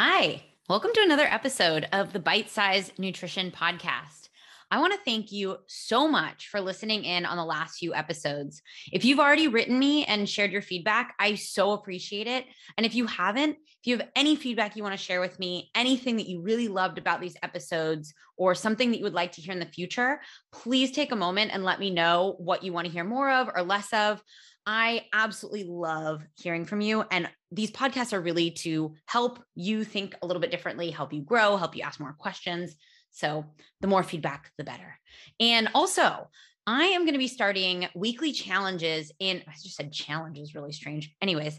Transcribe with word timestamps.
Hi, 0.00 0.44
welcome 0.68 0.92
to 0.94 1.02
another 1.02 1.24
episode 1.24 1.88
of 1.90 2.12
the 2.12 2.20
Bite 2.20 2.48
Size 2.48 2.92
Nutrition 2.98 3.50
Podcast. 3.50 4.28
I 4.70 4.78
want 4.78 4.92
to 4.92 5.00
thank 5.04 5.32
you 5.32 5.56
so 5.66 6.06
much 6.06 6.50
for 6.50 6.60
listening 6.60 7.04
in 7.04 7.26
on 7.26 7.36
the 7.36 7.44
last 7.44 7.78
few 7.78 7.92
episodes. 7.92 8.62
If 8.92 9.04
you've 9.04 9.18
already 9.18 9.48
written 9.48 9.76
me 9.76 10.04
and 10.04 10.28
shared 10.28 10.52
your 10.52 10.62
feedback, 10.62 11.16
I 11.18 11.34
so 11.34 11.72
appreciate 11.72 12.28
it. 12.28 12.44
And 12.76 12.86
if 12.86 12.94
you 12.94 13.06
haven't, 13.06 13.56
if 13.56 13.86
you 13.86 13.98
have 13.98 14.06
any 14.14 14.36
feedback 14.36 14.76
you 14.76 14.84
want 14.84 14.96
to 14.96 15.04
share 15.04 15.20
with 15.20 15.36
me, 15.40 15.68
anything 15.74 16.16
that 16.18 16.28
you 16.28 16.42
really 16.42 16.68
loved 16.68 16.98
about 16.98 17.20
these 17.20 17.36
episodes, 17.42 18.14
or 18.36 18.54
something 18.54 18.92
that 18.92 18.98
you 18.98 19.04
would 19.04 19.14
like 19.14 19.32
to 19.32 19.40
hear 19.42 19.52
in 19.52 19.58
the 19.58 19.66
future, 19.66 20.20
please 20.52 20.92
take 20.92 21.10
a 21.10 21.16
moment 21.16 21.50
and 21.52 21.64
let 21.64 21.80
me 21.80 21.90
know 21.90 22.36
what 22.38 22.62
you 22.62 22.72
want 22.72 22.86
to 22.86 22.92
hear 22.92 23.02
more 23.04 23.30
of 23.30 23.50
or 23.52 23.62
less 23.62 23.92
of. 23.92 24.22
I 24.70 25.06
absolutely 25.14 25.64
love 25.64 26.22
hearing 26.36 26.66
from 26.66 26.82
you. 26.82 27.02
And 27.10 27.26
these 27.50 27.70
podcasts 27.70 28.12
are 28.12 28.20
really 28.20 28.50
to 28.50 28.94
help 29.06 29.42
you 29.54 29.82
think 29.82 30.14
a 30.20 30.26
little 30.26 30.42
bit 30.42 30.50
differently, 30.50 30.90
help 30.90 31.10
you 31.10 31.22
grow, 31.22 31.56
help 31.56 31.74
you 31.74 31.82
ask 31.82 31.98
more 31.98 32.12
questions. 32.12 32.76
So 33.10 33.46
the 33.80 33.86
more 33.86 34.02
feedback, 34.02 34.52
the 34.58 34.64
better. 34.64 34.98
And 35.40 35.70
also, 35.74 36.28
I 36.66 36.84
am 36.84 37.04
going 37.04 37.14
to 37.14 37.18
be 37.18 37.28
starting 37.28 37.88
weekly 37.94 38.30
challenges 38.30 39.10
in, 39.18 39.42
I 39.48 39.52
just 39.52 39.74
said 39.74 39.90
challenges, 39.90 40.54
really 40.54 40.72
strange. 40.72 41.14
Anyways, 41.22 41.58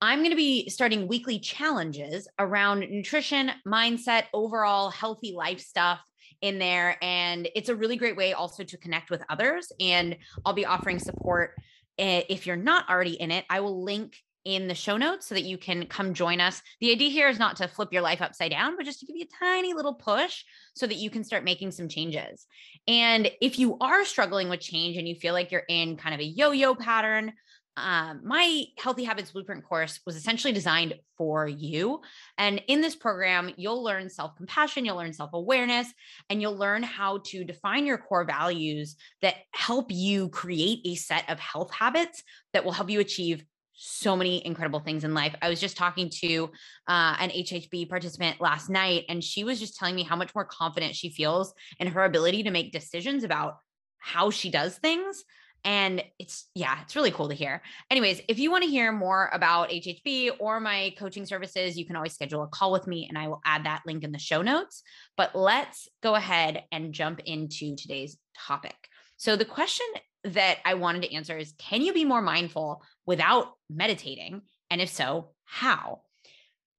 I'm 0.00 0.20
going 0.20 0.30
to 0.30 0.36
be 0.36 0.68
starting 0.68 1.08
weekly 1.08 1.40
challenges 1.40 2.28
around 2.38 2.88
nutrition, 2.88 3.50
mindset, 3.66 4.26
overall 4.32 4.90
healthy 4.90 5.32
life 5.32 5.58
stuff 5.58 5.98
in 6.40 6.60
there. 6.60 6.98
And 7.02 7.48
it's 7.56 7.68
a 7.68 7.74
really 7.74 7.96
great 7.96 8.16
way 8.16 8.32
also 8.32 8.62
to 8.62 8.78
connect 8.78 9.10
with 9.10 9.24
others. 9.28 9.72
And 9.80 10.16
I'll 10.44 10.52
be 10.52 10.66
offering 10.66 11.00
support 11.00 11.56
Eh, 11.98 12.22
if 12.28 12.46
you're 12.46 12.56
not 12.56 12.88
already 12.88 13.12
in 13.12 13.30
it, 13.30 13.44
I 13.48 13.60
will 13.60 13.84
link 13.84 14.16
in 14.44 14.68
the 14.68 14.74
show 14.74 14.96
notes 14.96 15.26
so 15.26 15.34
that 15.34 15.44
you 15.44 15.56
can 15.56 15.86
come 15.86 16.12
join 16.12 16.40
us. 16.40 16.60
The 16.80 16.90
idea 16.90 17.08
here 17.08 17.28
is 17.28 17.38
not 17.38 17.56
to 17.56 17.68
flip 17.68 17.92
your 17.92 18.02
life 18.02 18.20
upside 18.20 18.50
down, 18.50 18.76
but 18.76 18.84
just 18.84 19.00
to 19.00 19.06
give 19.06 19.16
you 19.16 19.24
a 19.24 19.44
tiny 19.44 19.72
little 19.72 19.94
push 19.94 20.44
so 20.74 20.86
that 20.86 20.96
you 20.96 21.08
can 21.08 21.24
start 21.24 21.44
making 21.44 21.70
some 21.70 21.88
changes. 21.88 22.46
And 22.86 23.30
if 23.40 23.58
you 23.58 23.78
are 23.78 24.04
struggling 24.04 24.50
with 24.50 24.60
change 24.60 24.96
and 24.96 25.08
you 25.08 25.14
feel 25.14 25.32
like 25.32 25.50
you're 25.50 25.62
in 25.68 25.96
kind 25.96 26.14
of 26.14 26.20
a 26.20 26.24
yo 26.24 26.50
yo 26.50 26.74
pattern, 26.74 27.32
um, 27.76 28.20
my 28.24 28.64
Healthy 28.78 29.04
Habits 29.04 29.32
Blueprint 29.32 29.64
course 29.64 30.00
was 30.06 30.14
essentially 30.16 30.52
designed 30.52 30.94
for 31.18 31.48
you. 31.48 32.00
And 32.38 32.62
in 32.68 32.80
this 32.80 32.94
program, 32.94 33.52
you'll 33.56 33.82
learn 33.82 34.08
self 34.08 34.36
compassion, 34.36 34.84
you'll 34.84 34.96
learn 34.96 35.12
self 35.12 35.30
awareness, 35.32 35.88
and 36.30 36.40
you'll 36.40 36.56
learn 36.56 36.82
how 36.82 37.18
to 37.26 37.44
define 37.44 37.86
your 37.86 37.98
core 37.98 38.24
values 38.24 38.96
that 39.22 39.36
help 39.52 39.90
you 39.90 40.28
create 40.28 40.80
a 40.84 40.94
set 40.94 41.28
of 41.28 41.40
health 41.40 41.72
habits 41.72 42.22
that 42.52 42.64
will 42.64 42.72
help 42.72 42.90
you 42.90 43.00
achieve 43.00 43.44
so 43.76 44.16
many 44.16 44.44
incredible 44.46 44.78
things 44.78 45.02
in 45.02 45.14
life. 45.14 45.34
I 45.42 45.48
was 45.48 45.60
just 45.60 45.76
talking 45.76 46.08
to 46.22 46.44
uh, 46.86 47.16
an 47.18 47.30
HHB 47.30 47.88
participant 47.88 48.40
last 48.40 48.70
night, 48.70 49.04
and 49.08 49.22
she 49.22 49.42
was 49.42 49.58
just 49.58 49.76
telling 49.76 49.96
me 49.96 50.04
how 50.04 50.14
much 50.14 50.32
more 50.32 50.44
confident 50.44 50.94
she 50.94 51.10
feels 51.10 51.52
in 51.80 51.88
her 51.88 52.04
ability 52.04 52.44
to 52.44 52.52
make 52.52 52.72
decisions 52.72 53.24
about 53.24 53.56
how 53.98 54.30
she 54.30 54.50
does 54.50 54.76
things 54.76 55.24
and 55.64 56.02
it's, 56.18 56.46
yeah, 56.54 56.78
it's 56.82 56.94
really 56.94 57.10
cool 57.10 57.28
to 57.28 57.34
hear. 57.34 57.62
Anyways, 57.90 58.20
if 58.28 58.38
you 58.38 58.50
want 58.50 58.64
to 58.64 58.70
hear 58.70 58.92
more 58.92 59.30
about 59.32 59.70
HHB 59.70 60.32
or 60.38 60.60
my 60.60 60.94
coaching 60.98 61.24
services, 61.24 61.78
you 61.78 61.86
can 61.86 61.96
always 61.96 62.12
schedule 62.12 62.42
a 62.42 62.48
call 62.48 62.70
with 62.70 62.86
me 62.86 63.06
and 63.08 63.16
I 63.16 63.28
will 63.28 63.40
add 63.44 63.64
that 63.64 63.82
link 63.86 64.04
in 64.04 64.12
the 64.12 64.18
show 64.18 64.42
notes. 64.42 64.82
But 65.16 65.34
let's 65.34 65.88
go 66.02 66.14
ahead 66.14 66.64
and 66.70 66.92
jump 66.92 67.20
into 67.24 67.76
today's 67.76 68.18
topic. 68.36 68.76
So, 69.16 69.36
the 69.36 69.44
question 69.44 69.86
that 70.24 70.58
I 70.64 70.74
wanted 70.74 71.02
to 71.02 71.14
answer 71.14 71.38
is 71.38 71.54
Can 71.58 71.82
you 71.82 71.94
be 71.94 72.04
more 72.04 72.22
mindful 72.22 72.82
without 73.06 73.52
meditating? 73.70 74.42
And 74.70 74.80
if 74.80 74.90
so, 74.90 75.30
how? 75.44 76.02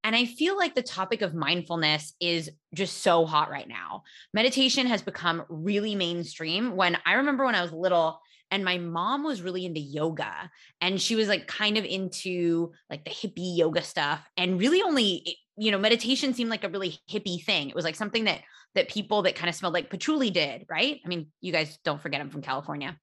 And 0.03 0.16
I 0.16 0.25
feel 0.25 0.56
like 0.56 0.75
the 0.75 0.83
topic 0.83 1.23
of 1.23 1.33
mindfulness 1.33 2.13
is 2.19 2.52
just 2.75 3.02
so 3.02 3.25
hot 3.25 3.50
right 3.50 3.67
now. 3.67 4.03
Meditation 4.36 4.86
has 4.86 5.02
become 5.02 5.44
really 5.50 5.95
mainstream. 5.95 6.75
When 6.75 6.95
I 7.08 7.13
remember 7.13 7.44
when 7.44 7.56
I 7.56 7.63
was 7.63 7.72
little, 7.72 8.19
and 8.52 8.64
my 8.64 8.78
mom 8.78 9.24
was 9.24 9.42
really 9.42 9.66
into 9.66 9.80
yoga 9.80 10.50
and 10.81 11.02
she 11.02 11.16
was 11.16 11.28
like 11.28 11.47
kind 11.47 11.78
of 11.78 11.86
into 11.86 12.72
like 12.90 13.03
the 13.03 13.12
hippie 13.12 13.58
yoga 13.58 13.81
stuff 13.81 14.28
and 14.38 14.59
really 14.59 14.81
only 14.81 15.24
eh, 15.28 15.31
you 15.58 15.72
know 15.72 15.78
meditation 15.78 16.34
seemed 16.34 16.50
like 16.50 16.64
a 16.64 16.69
really 16.69 16.97
hippie 17.09 17.44
thing 17.44 17.69
it 17.69 17.75
was 17.75 17.86
like 17.86 17.96
something 17.96 18.25
that 18.25 18.42
that 18.75 18.90
people 18.90 19.22
that 19.22 19.36
kind 19.36 19.50
of 19.50 19.56
smelled 19.56 19.74
like 19.74 19.90
patchouli 19.90 20.30
did 20.30 20.66
right 20.69 21.00
i 21.06 21.08
mean 21.08 21.28
you 21.42 21.52
guys 21.52 21.78
don't 21.84 22.02
forget 22.02 22.22
i'm 22.22 22.30
from 22.30 22.42
california 22.42 22.97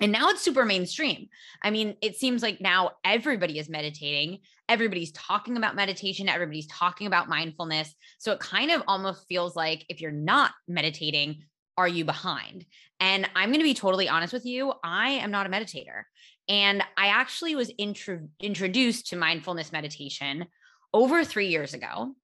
and 0.00 0.12
now 0.12 0.30
it's 0.30 0.40
super 0.40 0.64
mainstream. 0.64 1.28
I 1.62 1.70
mean, 1.70 1.94
it 2.00 2.16
seems 2.16 2.42
like 2.42 2.60
now 2.60 2.92
everybody 3.04 3.58
is 3.58 3.68
meditating. 3.68 4.38
Everybody's 4.66 5.12
talking 5.12 5.58
about 5.58 5.76
meditation. 5.76 6.28
Everybody's 6.28 6.66
talking 6.68 7.06
about 7.06 7.28
mindfulness. 7.28 7.94
So 8.18 8.32
it 8.32 8.40
kind 8.40 8.70
of 8.70 8.82
almost 8.88 9.26
feels 9.28 9.54
like 9.54 9.84
if 9.90 10.00
you're 10.00 10.10
not 10.10 10.52
meditating, 10.66 11.42
are 11.80 11.88
you 11.88 12.04
behind? 12.04 12.64
And 13.00 13.28
I'm 13.34 13.48
going 13.48 13.60
to 13.60 13.64
be 13.64 13.74
totally 13.74 14.08
honest 14.08 14.32
with 14.32 14.44
you. 14.44 14.72
I 14.84 15.10
am 15.10 15.30
not 15.30 15.46
a 15.46 15.50
meditator. 15.50 16.02
And 16.48 16.82
I 16.96 17.08
actually 17.08 17.54
was 17.54 17.72
intro- 17.78 18.28
introduced 18.40 19.08
to 19.08 19.16
mindfulness 19.16 19.72
meditation 19.72 20.46
over 20.92 21.24
three 21.24 21.48
years 21.48 21.74
ago. 21.74 22.14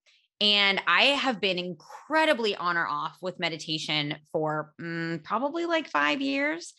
And 0.40 0.82
I 0.86 1.04
have 1.04 1.40
been 1.40 1.58
incredibly 1.58 2.54
on 2.54 2.76
or 2.76 2.86
off 2.86 3.16
with 3.22 3.40
meditation 3.40 4.16
for 4.32 4.74
mm, 4.80 5.24
probably 5.24 5.64
like 5.64 5.88
five 5.88 6.20
years. 6.20 6.74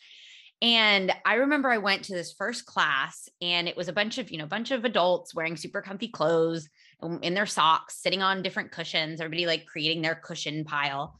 And 0.62 1.12
I 1.24 1.34
remember 1.34 1.70
I 1.70 1.78
went 1.78 2.04
to 2.04 2.14
this 2.14 2.32
first 2.32 2.66
class 2.66 3.28
and 3.40 3.68
it 3.68 3.76
was 3.76 3.88
a 3.88 3.92
bunch 3.92 4.18
of, 4.18 4.30
you 4.30 4.38
know, 4.38 4.46
bunch 4.46 4.70
of 4.70 4.84
adults 4.84 5.34
wearing 5.34 5.56
super 5.56 5.82
comfy 5.82 6.08
clothes 6.08 6.68
Um, 7.00 7.20
in 7.22 7.34
their 7.34 7.46
socks, 7.46 8.02
sitting 8.02 8.22
on 8.22 8.42
different 8.42 8.72
cushions, 8.72 9.20
everybody 9.20 9.46
like 9.46 9.66
creating 9.66 10.02
their 10.02 10.16
cushion 10.16 10.64
pile. 10.64 11.18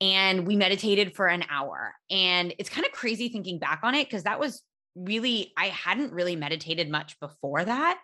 And 0.00 0.46
we 0.46 0.56
meditated 0.56 1.14
for 1.14 1.26
an 1.26 1.44
hour. 1.50 1.94
And 2.10 2.54
it's 2.58 2.70
kind 2.70 2.86
of 2.86 2.92
crazy 2.92 3.28
thinking 3.28 3.58
back 3.58 3.80
on 3.82 3.94
it 3.94 4.06
because 4.06 4.22
that 4.22 4.40
was 4.40 4.62
really, 4.94 5.52
I 5.56 5.66
hadn't 5.66 6.12
really 6.12 6.34
meditated 6.34 6.88
much 6.88 7.20
before 7.20 7.64
that. 7.64 8.00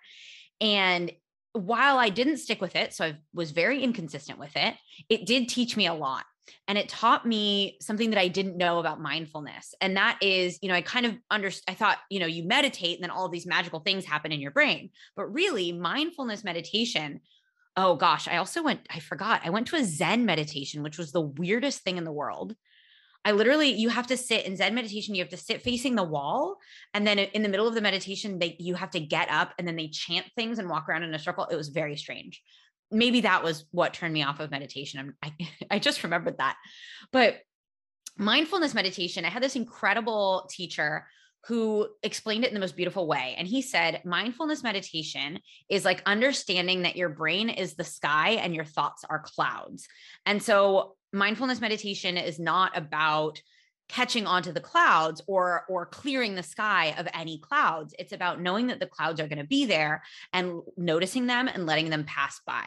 And 0.60 1.12
while 1.52 1.98
I 1.98 2.10
didn't 2.10 2.38
stick 2.38 2.60
with 2.60 2.76
it, 2.76 2.92
so 2.92 3.06
I 3.06 3.16
was 3.32 3.52
very 3.52 3.82
inconsistent 3.82 4.38
with 4.38 4.54
it, 4.56 4.74
it 5.08 5.24
did 5.24 5.48
teach 5.48 5.76
me 5.76 5.86
a 5.86 5.94
lot 5.94 6.24
and 6.68 6.78
it 6.78 6.88
taught 6.88 7.26
me 7.26 7.76
something 7.80 8.10
that 8.10 8.18
I 8.18 8.28
didn't 8.28 8.56
know 8.56 8.78
about 8.78 9.00
mindfulness. 9.00 9.74
And 9.80 9.96
that 9.96 10.18
is, 10.20 10.58
you 10.62 10.68
know, 10.68 10.74
I 10.74 10.82
kind 10.82 11.06
of 11.06 11.14
understood, 11.30 11.64
I 11.68 11.74
thought, 11.74 11.98
you 12.10 12.20
know, 12.20 12.26
you 12.26 12.44
meditate 12.44 12.96
and 12.96 13.02
then 13.02 13.10
all 13.10 13.28
these 13.28 13.46
magical 13.46 13.80
things 13.80 14.04
happen 14.04 14.32
in 14.32 14.40
your 14.40 14.50
brain. 14.50 14.90
But 15.16 15.32
really, 15.32 15.72
mindfulness 15.72 16.44
meditation, 16.44 17.20
oh 17.76 17.96
gosh, 17.96 18.28
I 18.28 18.38
also 18.38 18.62
went, 18.62 18.80
I 18.90 19.00
forgot, 19.00 19.42
I 19.44 19.50
went 19.50 19.68
to 19.68 19.76
a 19.76 19.84
Zen 19.84 20.24
meditation, 20.24 20.82
which 20.82 20.98
was 20.98 21.12
the 21.12 21.20
weirdest 21.20 21.82
thing 21.82 21.96
in 21.96 22.04
the 22.04 22.12
world. 22.12 22.54
I 23.26 23.32
literally, 23.32 23.70
you 23.70 23.88
have 23.88 24.08
to 24.08 24.18
sit 24.18 24.44
in 24.44 24.56
Zen 24.56 24.74
meditation, 24.74 25.14
you 25.14 25.22
have 25.22 25.30
to 25.30 25.36
sit 25.38 25.62
facing 25.62 25.94
the 25.94 26.02
wall. 26.02 26.58
And 26.92 27.06
then 27.06 27.18
in 27.18 27.42
the 27.42 27.48
middle 27.48 27.66
of 27.66 27.74
the 27.74 27.80
meditation, 27.80 28.38
they, 28.38 28.56
you 28.58 28.74
have 28.74 28.90
to 28.90 29.00
get 29.00 29.30
up 29.30 29.54
and 29.58 29.66
then 29.66 29.76
they 29.76 29.88
chant 29.88 30.26
things 30.36 30.58
and 30.58 30.68
walk 30.68 30.88
around 30.88 31.04
in 31.04 31.14
a 31.14 31.18
circle. 31.18 31.46
It 31.46 31.56
was 31.56 31.68
very 31.68 31.96
strange 31.96 32.42
maybe 32.90 33.22
that 33.22 33.42
was 33.42 33.64
what 33.70 33.94
turned 33.94 34.14
me 34.14 34.22
off 34.22 34.40
of 34.40 34.50
meditation. 34.50 35.14
I, 35.22 35.32
I 35.70 35.78
just 35.78 36.02
remembered 36.02 36.38
that. 36.38 36.56
But 37.12 37.38
mindfulness 38.16 38.74
meditation, 38.74 39.24
I 39.24 39.30
had 39.30 39.42
this 39.42 39.56
incredible 39.56 40.48
teacher 40.50 41.06
who 41.46 41.86
explained 42.02 42.44
it 42.44 42.48
in 42.48 42.54
the 42.54 42.60
most 42.60 42.76
beautiful 42.76 43.06
way. 43.06 43.34
And 43.36 43.46
he 43.46 43.60
said, 43.60 44.00
mindfulness 44.04 44.62
meditation 44.62 45.40
is 45.68 45.84
like 45.84 46.02
understanding 46.06 46.82
that 46.82 46.96
your 46.96 47.10
brain 47.10 47.50
is 47.50 47.74
the 47.74 47.84
sky 47.84 48.30
and 48.30 48.54
your 48.54 48.64
thoughts 48.64 49.04
are 49.08 49.20
clouds. 49.20 49.86
And 50.24 50.42
so, 50.42 50.96
mindfulness 51.12 51.60
meditation 51.60 52.16
is 52.16 52.40
not 52.40 52.76
about 52.76 53.40
catching 53.88 54.26
onto 54.26 54.52
the 54.52 54.60
clouds 54.60 55.20
or 55.26 55.64
or 55.68 55.86
clearing 55.86 56.34
the 56.34 56.42
sky 56.42 56.94
of 56.98 57.08
any 57.12 57.38
clouds. 57.38 57.94
It's 57.98 58.12
about 58.12 58.40
knowing 58.40 58.68
that 58.68 58.80
the 58.80 58.86
clouds 58.86 59.20
are 59.20 59.28
going 59.28 59.38
to 59.38 59.44
be 59.44 59.66
there 59.66 60.02
and 60.32 60.60
noticing 60.76 61.26
them 61.26 61.48
and 61.48 61.66
letting 61.66 61.90
them 61.90 62.04
pass 62.04 62.40
by. 62.46 62.66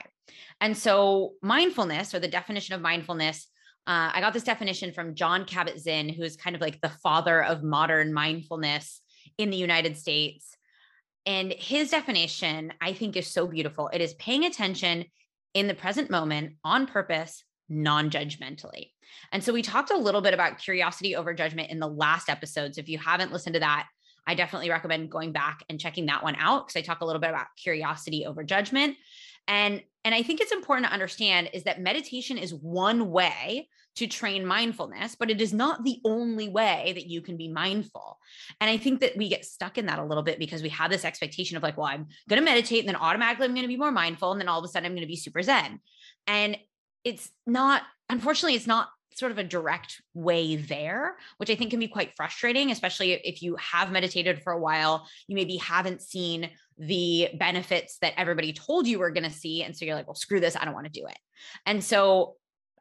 And 0.61 0.77
so 0.77 1.33
mindfulness 1.41 2.13
or 2.13 2.19
the 2.19 2.27
definition 2.27 2.75
of 2.75 2.81
mindfulness 2.81 3.47
uh, 3.87 4.11
i 4.13 4.19
got 4.19 4.33
this 4.33 4.43
definition 4.43 4.91
from 4.91 5.15
jon 5.15 5.45
kabat-zinn 5.45 6.09
who 6.09 6.21
is 6.21 6.35
kind 6.35 6.55
of 6.55 6.61
like 6.61 6.81
the 6.81 6.89
father 6.89 7.41
of 7.41 7.63
modern 7.63 8.13
mindfulness 8.13 9.01
in 9.37 9.49
the 9.49 9.57
united 9.57 9.97
states. 9.97 10.55
And 11.25 11.51
his 11.53 11.89
definition 11.89 12.73
i 12.81 12.93
think 12.93 13.15
is 13.15 13.27
so 13.27 13.47
beautiful. 13.47 13.89
It 13.91 14.01
is 14.01 14.13
paying 14.15 14.45
attention 14.45 15.05
in 15.53 15.67
the 15.67 15.73
present 15.73 16.09
moment 16.09 16.53
on 16.63 16.85
purpose 16.85 17.43
non 17.69 18.09
judgmentally. 18.09 18.91
And 19.31 19.43
so 19.43 19.53
we 19.53 19.61
talked 19.61 19.91
a 19.91 19.97
little 19.97 20.21
bit 20.21 20.33
about 20.33 20.57
curiosity 20.57 21.15
over 21.15 21.33
judgment 21.33 21.71
in 21.71 21.79
the 21.79 21.87
last 21.87 22.29
episode. 22.29 22.75
So 22.75 22.81
if 22.81 22.89
you 22.89 22.97
haven't 22.97 23.31
listened 23.31 23.55
to 23.55 23.59
that, 23.61 23.87
I 24.25 24.35
definitely 24.35 24.69
recommend 24.69 25.09
going 25.09 25.31
back 25.31 25.63
and 25.69 25.79
checking 25.79 26.07
that 26.07 26.23
one 26.23 26.35
out 26.35 26.67
because 26.67 26.79
I 26.79 26.83
talk 26.83 27.01
a 27.01 27.05
little 27.05 27.21
bit 27.21 27.29
about 27.29 27.47
curiosity 27.55 28.25
over 28.25 28.43
judgment. 28.43 28.97
And 29.47 29.81
and 30.03 30.13
I 30.13 30.23
think 30.23 30.39
it's 30.39 30.51
important 30.51 30.87
to 30.87 30.93
understand 30.93 31.49
is 31.53 31.63
that 31.63 31.81
meditation 31.81 32.37
is 32.37 32.53
one 32.53 33.09
way 33.09 33.67
to 33.95 34.07
train 34.07 34.45
mindfulness, 34.45 35.15
but 35.15 35.31
it 35.31 35.41
is 35.41 35.53
not 35.53 35.83
the 35.83 35.99
only 36.05 36.47
way 36.47 36.93
that 36.93 37.07
you 37.07 37.19
can 37.19 37.35
be 37.35 37.47
mindful. 37.47 38.19
And 38.61 38.69
I 38.69 38.77
think 38.77 38.99
that 39.01 39.17
we 39.17 39.27
get 39.27 39.43
stuck 39.43 39.77
in 39.77 39.87
that 39.87 39.97
a 39.97 40.03
little 40.03 40.23
bit 40.23 40.37
because 40.37 40.61
we 40.61 40.69
have 40.69 40.91
this 40.91 41.03
expectation 41.03 41.57
of 41.57 41.63
like, 41.63 41.77
well, 41.77 41.87
I'm 41.87 42.07
going 42.29 42.39
to 42.39 42.45
meditate 42.45 42.81
and 42.81 42.87
then 42.87 42.95
automatically 42.95 43.45
I'm 43.45 43.53
going 43.53 43.63
to 43.63 43.67
be 43.67 43.75
more 43.75 43.91
mindful. 43.91 44.31
And 44.31 44.39
then 44.39 44.47
all 44.47 44.59
of 44.59 44.65
a 44.65 44.67
sudden 44.67 44.85
I'm 44.85 44.93
going 44.93 45.01
to 45.01 45.07
be 45.07 45.15
super 45.15 45.41
Zen. 45.41 45.79
And 46.27 46.57
it's 47.03 47.29
not, 47.45 47.83
unfortunately, 48.09 48.55
it's 48.55 48.67
not 48.67 48.89
sort 49.17 49.31
of 49.31 49.37
a 49.37 49.43
direct 49.43 50.01
way 50.13 50.55
there, 50.55 51.17
which 51.37 51.49
I 51.49 51.55
think 51.55 51.71
can 51.71 51.79
be 51.79 51.87
quite 51.87 52.15
frustrating, 52.15 52.69
especially 52.71 53.13
if 53.13 53.41
you 53.41 53.55
have 53.55 53.91
meditated 53.91 54.43
for 54.43 54.53
a 54.53 54.59
while. 54.59 55.07
You 55.27 55.35
maybe 55.35 55.57
haven't 55.57 56.01
seen 56.01 56.51
the 56.77 57.29
benefits 57.33 57.97
that 58.01 58.13
everybody 58.17 58.53
told 58.53 58.87
you 58.87 58.99
were 58.99 59.11
going 59.11 59.23
to 59.23 59.31
see. 59.31 59.63
And 59.63 59.75
so 59.75 59.85
you're 59.85 59.95
like, 59.95 60.07
well, 60.07 60.15
screw 60.15 60.39
this. 60.39 60.55
I 60.55 60.65
don't 60.65 60.75
want 60.75 60.85
to 60.85 60.99
do 60.99 61.07
it. 61.07 61.17
And 61.65 61.83
so, 61.83 62.35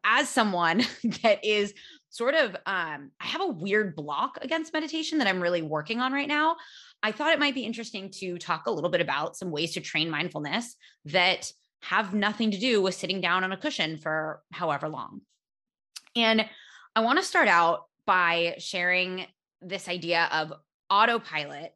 as 0.04 0.28
someone 0.28 0.84
that 1.22 1.44
is 1.44 1.72
sort 2.10 2.34
of, 2.34 2.54
um, 2.66 3.10
I 3.20 3.26
have 3.26 3.40
a 3.40 3.48
weird 3.48 3.96
block 3.96 4.38
against 4.40 4.72
meditation 4.72 5.18
that 5.18 5.26
I'm 5.26 5.40
really 5.40 5.62
working 5.62 6.00
on 6.00 6.12
right 6.12 6.28
now. 6.28 6.56
I 7.02 7.12
thought 7.12 7.32
it 7.32 7.40
might 7.40 7.54
be 7.54 7.64
interesting 7.64 8.10
to 8.18 8.38
talk 8.38 8.66
a 8.66 8.70
little 8.70 8.90
bit 8.90 9.00
about 9.00 9.36
some 9.36 9.50
ways 9.50 9.72
to 9.74 9.80
train 9.80 10.10
mindfulness 10.10 10.76
that 11.06 11.50
have 11.88 12.14
nothing 12.14 12.50
to 12.50 12.58
do 12.58 12.82
with 12.82 12.94
sitting 12.94 13.20
down 13.20 13.44
on 13.44 13.52
a 13.52 13.56
cushion 13.56 13.96
for 13.98 14.42
however 14.52 14.88
long. 14.88 15.20
And 16.16 16.44
I 16.94 17.00
want 17.00 17.18
to 17.18 17.24
start 17.24 17.48
out 17.48 17.84
by 18.06 18.56
sharing 18.58 19.26
this 19.62 19.88
idea 19.88 20.28
of 20.32 20.52
autopilot 20.90 21.72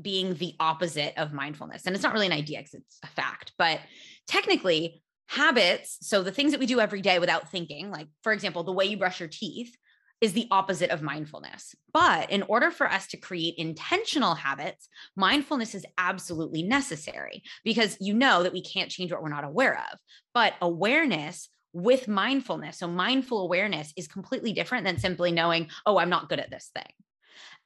being 0.00 0.34
the 0.34 0.54
opposite 0.60 1.14
of 1.16 1.32
mindfulness. 1.32 1.86
And 1.86 1.94
it's 1.94 2.02
not 2.02 2.12
really 2.12 2.26
an 2.26 2.32
idea 2.32 2.58
because 2.58 2.74
it's 2.74 2.98
a 3.02 3.08
fact, 3.08 3.52
but 3.58 3.80
technically, 4.26 5.02
habits, 5.28 5.98
so 6.00 6.24
the 6.24 6.32
things 6.32 6.50
that 6.50 6.58
we 6.58 6.66
do 6.66 6.80
every 6.80 7.00
day 7.00 7.20
without 7.20 7.50
thinking, 7.50 7.90
like 7.90 8.08
for 8.22 8.32
example, 8.32 8.64
the 8.64 8.72
way 8.72 8.84
you 8.84 8.96
brush 8.96 9.20
your 9.20 9.28
teeth, 9.28 9.76
is 10.20 10.32
the 10.32 10.46
opposite 10.50 10.90
of 10.90 11.02
mindfulness. 11.02 11.74
But 11.92 12.30
in 12.30 12.42
order 12.42 12.70
for 12.70 12.90
us 12.90 13.06
to 13.08 13.16
create 13.16 13.54
intentional 13.56 14.34
habits, 14.34 14.88
mindfulness 15.16 15.74
is 15.74 15.86
absolutely 15.98 16.62
necessary 16.62 17.42
because 17.64 17.96
you 18.00 18.14
know 18.14 18.42
that 18.42 18.52
we 18.52 18.62
can't 18.62 18.90
change 18.90 19.10
what 19.10 19.22
we're 19.22 19.30
not 19.30 19.44
aware 19.44 19.78
of. 19.92 19.98
But 20.34 20.54
awareness 20.60 21.48
with 21.72 22.08
mindfulness, 22.08 22.78
so 22.78 22.88
mindful 22.88 23.40
awareness 23.40 23.92
is 23.96 24.08
completely 24.08 24.52
different 24.52 24.84
than 24.84 24.98
simply 24.98 25.32
knowing, 25.32 25.70
oh, 25.86 25.98
I'm 25.98 26.10
not 26.10 26.28
good 26.28 26.40
at 26.40 26.50
this 26.50 26.70
thing. 26.74 26.92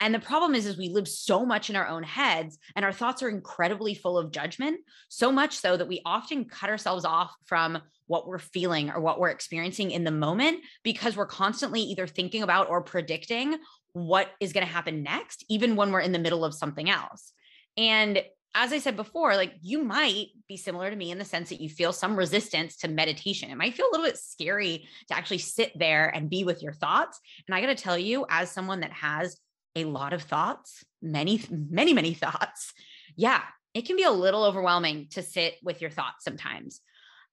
And 0.00 0.14
the 0.14 0.18
problem 0.18 0.54
is, 0.54 0.66
is 0.66 0.76
we 0.76 0.88
live 0.88 1.08
so 1.08 1.46
much 1.46 1.70
in 1.70 1.76
our 1.76 1.86
own 1.86 2.02
heads 2.02 2.58
and 2.76 2.84
our 2.84 2.92
thoughts 2.92 3.22
are 3.22 3.28
incredibly 3.28 3.94
full 3.94 4.18
of 4.18 4.32
judgment, 4.32 4.80
so 5.08 5.30
much 5.30 5.56
so 5.56 5.76
that 5.76 5.88
we 5.88 6.02
often 6.04 6.44
cut 6.44 6.68
ourselves 6.68 7.04
off 7.04 7.32
from 7.44 7.80
what 8.06 8.26
we're 8.26 8.38
feeling 8.38 8.90
or 8.90 9.00
what 9.00 9.18
we're 9.18 9.30
experiencing 9.30 9.90
in 9.90 10.04
the 10.04 10.10
moment 10.10 10.60
because 10.82 11.16
we're 11.16 11.26
constantly 11.26 11.80
either 11.80 12.06
thinking 12.06 12.42
about 12.42 12.68
or 12.68 12.82
predicting 12.82 13.56
what 13.92 14.28
is 14.40 14.52
going 14.52 14.66
to 14.66 14.72
happen 14.72 15.02
next, 15.02 15.44
even 15.48 15.76
when 15.76 15.90
we're 15.90 16.00
in 16.00 16.12
the 16.12 16.18
middle 16.18 16.44
of 16.44 16.52
something 16.52 16.90
else. 16.90 17.32
And 17.76 18.22
as 18.54 18.72
I 18.72 18.78
said 18.78 18.96
before, 18.96 19.34
like 19.34 19.54
you 19.62 19.82
might 19.82 20.26
be 20.48 20.56
similar 20.56 20.88
to 20.88 20.96
me 20.96 21.10
in 21.10 21.18
the 21.18 21.24
sense 21.24 21.48
that 21.48 21.60
you 21.60 21.68
feel 21.68 21.92
some 21.92 22.16
resistance 22.16 22.76
to 22.78 22.88
meditation. 22.88 23.50
It 23.50 23.56
might 23.56 23.74
feel 23.74 23.86
a 23.86 23.92
little 23.92 24.06
bit 24.06 24.18
scary 24.18 24.86
to 25.08 25.16
actually 25.16 25.38
sit 25.38 25.76
there 25.76 26.08
and 26.14 26.30
be 26.30 26.44
with 26.44 26.62
your 26.62 26.72
thoughts. 26.72 27.18
And 27.48 27.54
I 27.54 27.60
got 27.60 27.66
to 27.66 27.82
tell 27.82 27.98
you, 27.98 28.26
as 28.28 28.50
someone 28.50 28.80
that 28.80 28.92
has 28.92 29.38
a 29.76 29.84
lot 29.84 30.12
of 30.12 30.22
thoughts, 30.22 30.84
many, 31.02 31.42
many, 31.50 31.92
many 31.92 32.14
thoughts. 32.14 32.72
Yeah, 33.16 33.42
it 33.74 33.86
can 33.86 33.96
be 33.96 34.04
a 34.04 34.10
little 34.10 34.44
overwhelming 34.44 35.08
to 35.10 35.22
sit 35.22 35.54
with 35.62 35.80
your 35.80 35.90
thoughts 35.90 36.24
sometimes. 36.24 36.80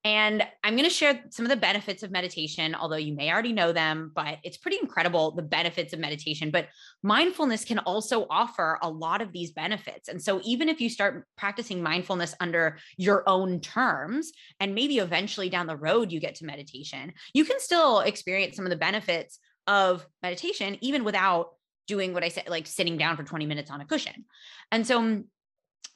And 0.04 0.44
I'm 0.64 0.76
going 0.76 0.90
to 0.90 0.90
share 0.90 1.24
some 1.30 1.46
of 1.46 1.52
the 1.52 1.56
benefits 1.56 2.02
of 2.02 2.10
meditation, 2.10 2.74
although 2.74 2.96
you 2.96 3.14
may 3.14 3.32
already 3.32 3.54
know 3.54 3.72
them, 3.72 4.12
but 4.16 4.40
it's 4.44 4.58
pretty 4.58 4.80
incredible 4.82 5.32
the 5.32 5.44
benefits 5.44 5.94
of 5.94 6.00
meditation. 6.00 6.50
But 6.50 6.70
mindfulness 7.04 7.64
can 7.64 7.78
also 7.80 8.26
offer 8.28 8.80
a 8.82 8.90
lot 8.90 9.22
of 9.22 9.32
these 9.32 9.52
benefits. 9.52 10.08
And 10.08 10.20
so, 10.20 10.42
even 10.44 10.70
if 10.70 10.82
you 10.82 10.90
start 10.90 11.28
practicing 11.38 11.84
mindfulness 11.84 12.34
under 12.40 12.80
your 12.98 13.24
own 13.30 13.60
terms, 13.60 14.32
and 14.60 14.74
maybe 14.74 14.98
eventually 14.98 15.50
down 15.50 15.68
the 15.68 15.78
road 15.78 16.12
you 16.12 16.20
get 16.20 16.34
to 16.36 16.46
meditation, 16.46 17.14
you 17.36 17.46
can 17.46 17.60
still 17.60 18.00
experience 18.00 18.56
some 18.56 18.66
of 18.66 18.72
the 18.72 18.78
benefits 18.78 19.38
of 19.68 20.08
meditation, 20.24 20.80
even 20.82 21.04
without 21.04 21.52
doing 21.88 22.14
what 22.14 22.24
I 22.24 22.30
said, 22.30 22.46
like 22.48 22.68
sitting 22.68 22.98
down 22.98 23.18
for 23.18 23.24
20 23.24 23.46
minutes 23.46 23.72
on 23.72 23.82
a 23.82 23.86
cushion. 23.86 24.26
And 24.72 24.86
so 24.86 25.02
mm, 25.02 25.24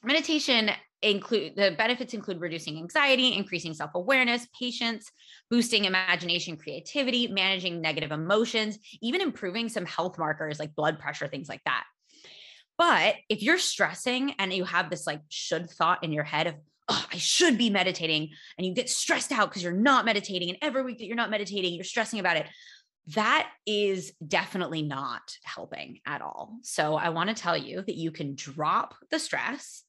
meditation 0.04 0.70
include 1.02 1.54
the 1.56 1.74
benefits 1.76 2.14
include 2.14 2.40
reducing 2.40 2.78
anxiety, 2.78 3.34
increasing 3.34 3.74
self-awareness, 3.74 4.46
patience, 4.58 5.10
boosting 5.50 5.84
imagination, 5.84 6.56
creativity, 6.56 7.28
managing 7.28 7.80
negative 7.80 8.12
emotions, 8.12 8.78
even 9.02 9.20
improving 9.20 9.68
some 9.68 9.84
health 9.84 10.18
markers 10.18 10.58
like 10.58 10.74
blood 10.74 10.98
pressure, 10.98 11.28
things 11.28 11.48
like 11.48 11.62
that. 11.64 11.84
But 12.78 13.16
if 13.28 13.42
you're 13.42 13.58
stressing 13.58 14.34
and 14.38 14.52
you 14.52 14.64
have 14.64 14.90
this 14.90 15.06
like 15.06 15.20
should 15.28 15.70
thought 15.70 16.04
in 16.04 16.12
your 16.12 16.24
head 16.24 16.46
of, 16.46 16.54
oh, 16.88 17.06
I 17.12 17.16
should 17.16 17.58
be 17.58 17.70
meditating, 17.70 18.30
and 18.56 18.66
you 18.66 18.74
get 18.74 18.88
stressed 18.88 19.32
out 19.32 19.48
because 19.48 19.62
you're 19.62 19.72
not 19.72 20.04
meditating, 20.04 20.50
and 20.50 20.58
every 20.62 20.82
week 20.82 20.98
that 20.98 21.06
you're 21.06 21.16
not 21.16 21.30
meditating, 21.30 21.74
you're 21.74 21.84
stressing 21.84 22.20
about 22.20 22.36
it 22.36 22.46
that 23.08 23.50
is 23.66 24.12
definitely 24.26 24.82
not 24.82 25.36
helping 25.44 26.00
at 26.06 26.22
all. 26.22 26.58
So 26.62 26.96
I 26.96 27.10
want 27.10 27.28
to 27.28 27.40
tell 27.40 27.56
you 27.56 27.82
that 27.82 27.94
you 27.94 28.10
can 28.10 28.34
drop 28.34 28.94
the 29.10 29.18
stress 29.18 29.84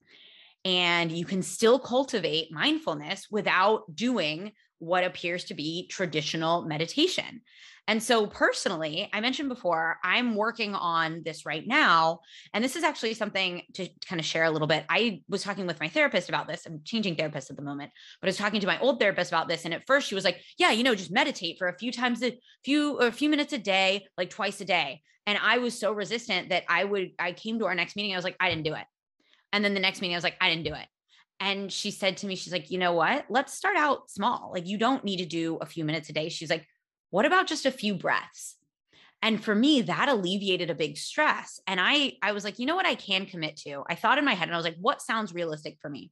and 0.63 1.11
you 1.11 1.25
can 1.25 1.41
still 1.41 1.79
cultivate 1.79 2.51
mindfulness 2.51 3.27
without 3.31 3.95
doing 3.95 4.51
what 4.79 5.03
appears 5.03 5.45
to 5.45 5.53
be 5.53 5.87
traditional 5.87 6.63
meditation. 6.63 7.41
And 7.89 8.03
so, 8.03 8.27
personally, 8.27 9.09
I 9.13 9.21
mentioned 9.21 9.47
before, 9.47 9.97
I'm 10.03 10.35
working 10.35 10.75
on 10.75 11.21
this 11.23 11.45
right 11.45 11.65
now. 11.65 12.19
And 12.53 12.61
this 12.61 12.75
is 12.75 12.83
actually 12.83 13.13
something 13.13 13.61
to 13.75 13.87
kind 14.05 14.19
of 14.19 14.25
share 14.25 14.43
a 14.43 14.51
little 14.51 14.67
bit. 14.67 14.83
I 14.89 15.21
was 15.29 15.41
talking 15.41 15.65
with 15.65 15.79
my 15.79 15.87
therapist 15.87 16.27
about 16.27 16.49
this. 16.49 16.65
I'm 16.65 16.81
changing 16.83 17.15
therapists 17.15 17.49
at 17.49 17.55
the 17.55 17.61
moment, 17.61 17.91
but 18.19 18.27
I 18.27 18.29
was 18.29 18.37
talking 18.37 18.59
to 18.59 18.67
my 18.67 18.77
old 18.79 18.99
therapist 18.99 19.31
about 19.31 19.47
this. 19.47 19.63
And 19.63 19.73
at 19.73 19.87
first, 19.87 20.09
she 20.09 20.15
was 20.15 20.25
like, 20.25 20.41
Yeah, 20.57 20.71
you 20.71 20.83
know, 20.83 20.95
just 20.95 21.11
meditate 21.11 21.57
for 21.57 21.69
a 21.69 21.77
few 21.77 21.93
times, 21.93 22.21
a 22.23 22.37
few, 22.65 22.97
a 22.97 23.11
few 23.11 23.29
minutes 23.29 23.53
a 23.53 23.57
day, 23.57 24.05
like 24.17 24.29
twice 24.29 24.59
a 24.59 24.65
day. 24.65 25.01
And 25.25 25.37
I 25.41 25.59
was 25.59 25.77
so 25.77 25.93
resistant 25.93 26.49
that 26.49 26.63
I 26.67 26.83
would, 26.83 27.11
I 27.19 27.31
came 27.31 27.59
to 27.59 27.65
our 27.67 27.75
next 27.75 27.95
meeting. 27.95 28.13
I 28.13 28.17
was 28.17 28.25
like, 28.25 28.37
I 28.39 28.49
didn't 28.49 28.63
do 28.63 28.73
it. 28.73 28.85
And 29.53 29.63
then 29.63 29.73
the 29.73 29.79
next 29.79 30.01
meeting, 30.01 30.15
I 30.15 30.17
was 30.17 30.23
like, 30.23 30.37
I 30.41 30.49
didn't 30.49 30.65
do 30.65 30.73
it. 30.73 30.87
And 31.39 31.71
she 31.71 31.91
said 31.91 32.17
to 32.17 32.27
me, 32.27 32.35
She's 32.35 32.53
like, 32.53 32.71
you 32.71 32.77
know 32.77 32.93
what? 32.93 33.25
Let's 33.29 33.53
start 33.53 33.77
out 33.77 34.09
small. 34.09 34.51
Like, 34.53 34.67
you 34.67 34.77
don't 34.77 35.03
need 35.03 35.17
to 35.17 35.25
do 35.25 35.57
a 35.61 35.65
few 35.65 35.85
minutes 35.85 36.09
a 36.09 36.13
day. 36.13 36.29
She's 36.29 36.49
like, 36.49 36.65
what 37.09 37.25
about 37.25 37.47
just 37.47 37.65
a 37.65 37.71
few 37.71 37.95
breaths? 37.95 38.55
And 39.21 39.43
for 39.43 39.55
me, 39.55 39.81
that 39.81 40.09
alleviated 40.09 40.69
a 40.69 40.75
big 40.75 40.97
stress. 40.97 41.59
And 41.65 41.79
I, 41.81 42.13
I 42.21 42.33
was 42.33 42.43
like, 42.43 42.59
you 42.59 42.65
know 42.65 42.75
what 42.75 42.85
I 42.85 42.95
can 42.95 43.25
commit 43.25 43.57
to? 43.57 43.83
I 43.89 43.95
thought 43.95 44.17
in 44.17 44.25
my 44.25 44.35
head 44.35 44.47
and 44.47 44.53
I 44.53 44.57
was 44.57 44.65
like, 44.65 44.77
what 44.79 45.01
sounds 45.01 45.33
realistic 45.33 45.77
for 45.81 45.89
me? 45.89 46.11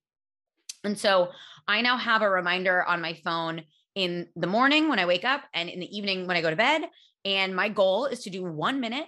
And 0.84 0.98
so 0.98 1.30
I 1.68 1.82
now 1.82 1.98
have 1.98 2.22
a 2.22 2.30
reminder 2.30 2.84
on 2.84 3.02
my 3.02 3.14
phone 3.14 3.64
in 3.94 4.28
the 4.36 4.48
morning 4.48 4.90
when 4.90 5.00
I 5.00 5.06
wake 5.06 5.24
up 5.24 5.44
and 5.54 5.70
in 5.70 5.80
the 5.80 5.98
evening 5.98 6.28
when 6.28 6.38
I 6.38 6.42
go 6.42 6.50
to 6.50 6.56
bed. 6.56 6.84
And 7.24 7.56
my 7.56 7.70
goal 7.70 8.06
is 8.06 8.24
to 8.24 8.30
do 8.30 8.44
one 8.44 8.80
minute 8.80 9.06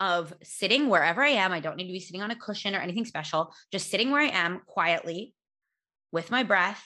of 0.00 0.32
sitting 0.42 0.88
wherever 0.88 1.22
I 1.22 1.30
am. 1.30 1.52
I 1.52 1.60
don't 1.60 1.76
need 1.76 1.86
to 1.86 1.92
be 1.92 2.00
sitting 2.00 2.22
on 2.22 2.30
a 2.30 2.36
cushion 2.36 2.74
or 2.74 2.78
anything 2.78 3.04
special, 3.04 3.52
just 3.72 3.90
sitting 3.90 4.10
where 4.10 4.20
I 4.20 4.28
am 4.28 4.60
quietly 4.66 5.34
with 6.12 6.30
my 6.30 6.42
breath 6.42 6.82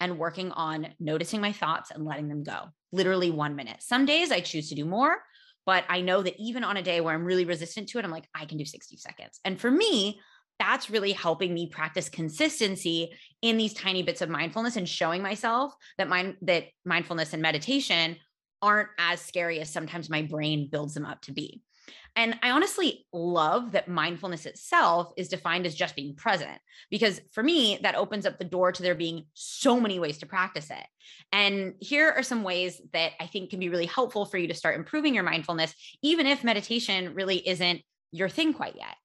and 0.00 0.18
working 0.18 0.52
on 0.52 0.88
noticing 1.00 1.40
my 1.40 1.52
thoughts 1.52 1.90
and 1.90 2.04
letting 2.04 2.28
them 2.28 2.42
go. 2.42 2.66
Literally 2.92 3.30
one 3.30 3.56
minute. 3.56 3.82
Some 3.82 4.06
days 4.06 4.30
I 4.30 4.40
choose 4.40 4.68
to 4.68 4.74
do 4.74 4.84
more, 4.84 5.16
but 5.66 5.84
I 5.88 6.00
know 6.00 6.22
that 6.22 6.38
even 6.38 6.64
on 6.64 6.76
a 6.76 6.82
day 6.82 7.00
where 7.00 7.14
I'm 7.14 7.24
really 7.24 7.44
resistant 7.44 7.88
to 7.90 7.98
it, 7.98 8.04
I'm 8.04 8.10
like, 8.10 8.28
I 8.34 8.46
can 8.46 8.58
do 8.58 8.64
60 8.64 8.96
seconds. 8.96 9.40
And 9.44 9.60
for 9.60 9.70
me, 9.70 10.20
that's 10.58 10.90
really 10.90 11.12
helping 11.12 11.54
me 11.54 11.68
practice 11.68 12.08
consistency 12.08 13.10
in 13.42 13.56
these 13.58 13.74
tiny 13.74 14.02
bits 14.02 14.22
of 14.22 14.28
mindfulness 14.28 14.76
and 14.76 14.88
showing 14.88 15.22
myself 15.22 15.72
that 15.98 16.08
mind 16.08 16.36
that 16.42 16.64
mindfulness 16.84 17.32
and 17.32 17.42
meditation 17.42 18.16
aren't 18.60 18.88
as 18.98 19.20
scary 19.20 19.60
as 19.60 19.70
sometimes 19.70 20.10
my 20.10 20.22
brain 20.22 20.68
builds 20.70 20.94
them 20.94 21.06
up 21.06 21.20
to 21.22 21.32
be. 21.32 21.62
And 22.16 22.38
I 22.42 22.50
honestly 22.50 23.06
love 23.12 23.72
that 23.72 23.88
mindfulness 23.88 24.46
itself 24.46 25.12
is 25.16 25.28
defined 25.28 25.66
as 25.66 25.74
just 25.74 25.94
being 25.94 26.16
present, 26.16 26.58
because 26.90 27.20
for 27.32 27.42
me, 27.42 27.78
that 27.82 27.94
opens 27.94 28.26
up 28.26 28.38
the 28.38 28.44
door 28.44 28.72
to 28.72 28.82
there 28.82 28.94
being 28.94 29.26
so 29.34 29.78
many 29.78 30.00
ways 30.00 30.18
to 30.18 30.26
practice 30.26 30.70
it. 30.70 30.86
And 31.32 31.74
here 31.80 32.10
are 32.10 32.22
some 32.22 32.42
ways 32.42 32.80
that 32.92 33.12
I 33.20 33.26
think 33.26 33.50
can 33.50 33.60
be 33.60 33.68
really 33.68 33.86
helpful 33.86 34.26
for 34.26 34.38
you 34.38 34.48
to 34.48 34.54
start 34.54 34.76
improving 34.76 35.14
your 35.14 35.24
mindfulness, 35.24 35.74
even 36.02 36.26
if 36.26 36.42
meditation 36.42 37.14
really 37.14 37.46
isn't 37.46 37.82
your 38.10 38.28
thing 38.28 38.52
quite 38.52 38.76
yet. 38.76 38.96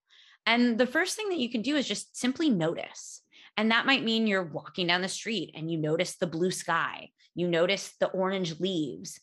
And 0.45 0.77
the 0.77 0.87
first 0.87 1.15
thing 1.15 1.29
that 1.29 1.39
you 1.39 1.49
can 1.49 1.61
do 1.61 1.75
is 1.75 1.87
just 1.87 2.17
simply 2.17 2.49
notice. 2.49 3.21
And 3.55 3.71
that 3.71 3.85
might 3.85 4.03
mean 4.03 4.27
you're 4.27 4.43
walking 4.43 4.87
down 4.87 5.01
the 5.01 5.07
street 5.07 5.51
and 5.55 5.69
you 5.69 5.77
notice 5.77 6.15
the 6.15 6.27
blue 6.27 6.51
sky, 6.51 7.09
you 7.35 7.47
notice 7.47 7.93
the 7.99 8.07
orange 8.07 8.59
leaves, 8.59 9.19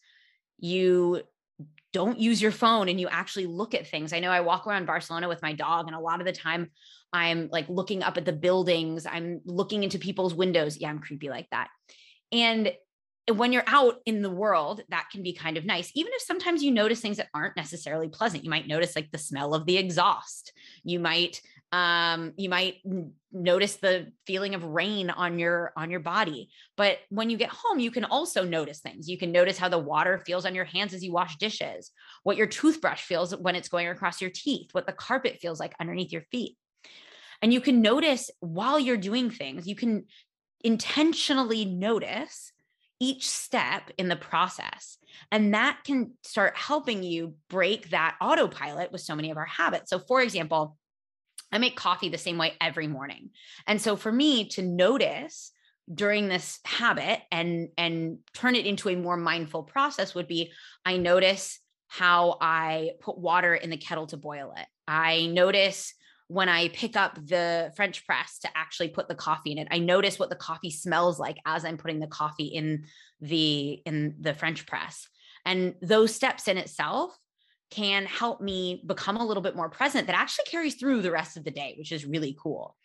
you 0.59 1.23
don't 1.93 2.19
use 2.19 2.41
your 2.41 2.53
phone 2.53 2.89
and 2.89 3.01
you 3.01 3.09
actually 3.09 3.47
look 3.47 3.75
at 3.75 3.89
things. 3.89 4.13
I 4.13 4.21
know 4.21 4.31
I 4.31 4.41
walk 4.41 4.67
around 4.67 4.87
Barcelona 4.87 5.29
with 5.29 5.43
my 5.43 5.53
dog, 5.53 5.87
and 5.87 5.97
a 5.97 6.01
lot 6.01 6.21
of 6.21 6.27
the 6.27 6.33
time 6.33 6.71
I'm 7.13 7.49
like 7.51 7.69
looking 7.69 8.03
up 8.03 8.17
at 8.17 8.25
the 8.25 8.33
buildings, 8.33 9.07
I'm 9.07 9.41
looking 9.45 9.83
into 9.83 9.99
people's 9.99 10.35
windows. 10.35 10.79
Yeah, 10.79 10.91
I'm 10.91 11.01
creepy 11.01 11.29
like 11.29 11.49
that. 11.51 11.69
And 12.33 12.73
when 13.33 13.53
you're 13.53 13.65
out 13.67 13.97
in 14.07 14.23
the 14.23 14.31
world, 14.31 14.83
that 14.89 15.09
can 15.13 15.23
be 15.23 15.33
kind 15.33 15.57
of 15.57 15.65
nice. 15.65 15.91
Even 15.95 16.13
if 16.15 16.23
sometimes 16.23 16.63
you 16.63 16.71
notice 16.71 17.01
things 17.01 17.19
that 17.19 17.29
aren't 17.35 17.57
necessarily 17.57 18.09
pleasant, 18.09 18.45
you 18.45 18.51
might 18.51 18.67
notice 18.67 18.97
like 18.97 19.11
the 19.11 19.19
smell 19.19 19.55
of 19.55 19.67
the 19.67 19.77
exhaust. 19.77 20.53
You 20.85 21.01
might 21.01 21.41
um 21.73 22.33
you 22.37 22.49
might 22.49 22.77
notice 23.33 23.77
the 23.77 24.11
feeling 24.27 24.55
of 24.55 24.65
rain 24.65 25.09
on 25.09 25.39
your 25.39 25.73
on 25.77 25.91
your 25.91 26.01
body 26.01 26.51
but 26.77 26.99
when 27.11 27.31
you 27.31 27.37
get 27.37 27.49
home 27.49 27.79
you 27.79 27.91
can 27.91 28.05
also 28.05 28.45
notice 28.45 28.81
things 28.81 29.09
you 29.09 29.17
can 29.17 29.31
notice 29.31 29.57
how 29.57 29.69
the 29.69 29.79
water 29.79 30.19
feels 30.27 30.45
on 30.45 30.55
your 30.55 30.65
hands 30.65 30.93
as 30.93 31.05
you 31.05 31.13
wash 31.13 31.37
dishes 31.37 31.93
what 32.25 32.37
your 32.37 32.49
toothbrush 32.49 33.03
feels 33.03 33.37
when 33.37 33.55
it's 33.55 33.69
going 33.69 33.87
across 33.87 34.21
your 34.21 34.31
teeth 34.31 34.69
what 34.73 34.87
the 34.87 34.93
carpet 34.93 35.39
feels 35.41 35.61
like 35.61 35.75
underneath 35.79 36.11
your 36.11 36.25
feet 36.33 36.57
and 37.41 37.53
you 37.53 37.61
can 37.61 37.81
notice 37.81 38.31
while 38.41 38.79
you're 38.79 38.97
doing 38.97 39.31
things 39.31 39.69
you 39.69 39.77
can 39.77 40.05
intentionally 40.65 41.65
notice 41.65 42.53
each 43.01 43.29
step 43.29 43.91
in 43.97 44.09
the 44.09 44.17
process. 44.17 44.99
And 45.33 45.55
that 45.55 45.81
can 45.85 46.13
start 46.23 46.57
helping 46.57 47.03
you 47.03 47.35
break 47.49 47.91
that 47.91 48.17
autopilot 48.21 48.93
with 48.93 49.01
so 49.01 49.17
many 49.17 49.31
of 49.31 49.39
our 49.39 49.47
habits. 49.47 49.91
So, 49.91 49.99
for 49.99 50.21
example, 50.21 50.77
I 51.53 51.59
make 51.59 51.77
coffee 51.77 52.09
the 52.09 52.19
same 52.19 52.39
way 52.39 52.55
every 52.61 52.87
morning. 52.87 53.31
And 53.67 53.81
so 53.81 53.97
for 53.97 54.13
me 54.13 54.49
to 54.51 54.63
notice 54.63 55.53
during 55.93 56.29
this 56.29 56.61
habit 56.65 57.21
and 57.33 57.69
and 57.77 58.19
turn 58.35 58.55
it 58.55 58.67
into 58.67 58.89
a 58.89 58.97
more 58.97 59.17
mindful 59.17 59.65
process 59.65 60.15
would 60.15 60.29
be 60.29 60.53
I 60.85 60.97
notice 60.97 61.59
how 61.89 62.39
I 62.41 62.93
put 63.01 63.19
water 63.19 63.55
in 63.55 63.71
the 63.71 63.77
kettle 63.77 64.07
to 64.09 64.17
boil 64.17 64.55
it. 64.57 64.67
I 64.87 65.27
notice 65.27 65.93
when 66.29 66.49
I 66.49 66.69
pick 66.69 66.95
up 66.95 67.17
the 67.27 67.73
French 67.75 68.07
press 68.07 68.39
to 68.41 68.49
actually 68.55 68.89
put 68.89 69.09
the 69.09 69.17
coffee 69.17 69.51
in 69.51 69.59
it. 69.59 69.67
I 69.73 69.81
notice 69.81 70.17
what 70.17 70.31
the 70.31 70.37
coffee 70.37 70.71
smells 70.71 71.19
like 71.19 71.39
as 71.45 71.65
I'm 71.65 71.77
putting 71.77 71.99
the 71.99 72.07
coffee 72.07 72.47
in 72.47 72.85
the 73.21 73.83
in 73.85 74.15
the 74.21 74.35
French 74.35 74.65
press. 74.65 75.09
And 75.45 75.75
those 75.83 76.15
steps 76.15 76.47
in 76.47 76.57
itself 76.57 77.19
can 77.71 78.05
help 78.07 78.41
me 78.41 78.83
become 78.87 79.17
a 79.17 79.25
little 79.25 79.43
bit 79.43 79.57
more 79.57 79.69
present 79.69 80.07
that 80.07 80.17
actually 80.17 80.45
carries 80.47 80.75
through 80.75 81.03
the 81.03 81.11
rest 81.11 81.37
of 81.37 81.45
the 81.45 81.51
day, 81.51 81.75
which 81.79 81.93
is 81.93 82.05
really 82.05 82.37
cool. 82.41 82.77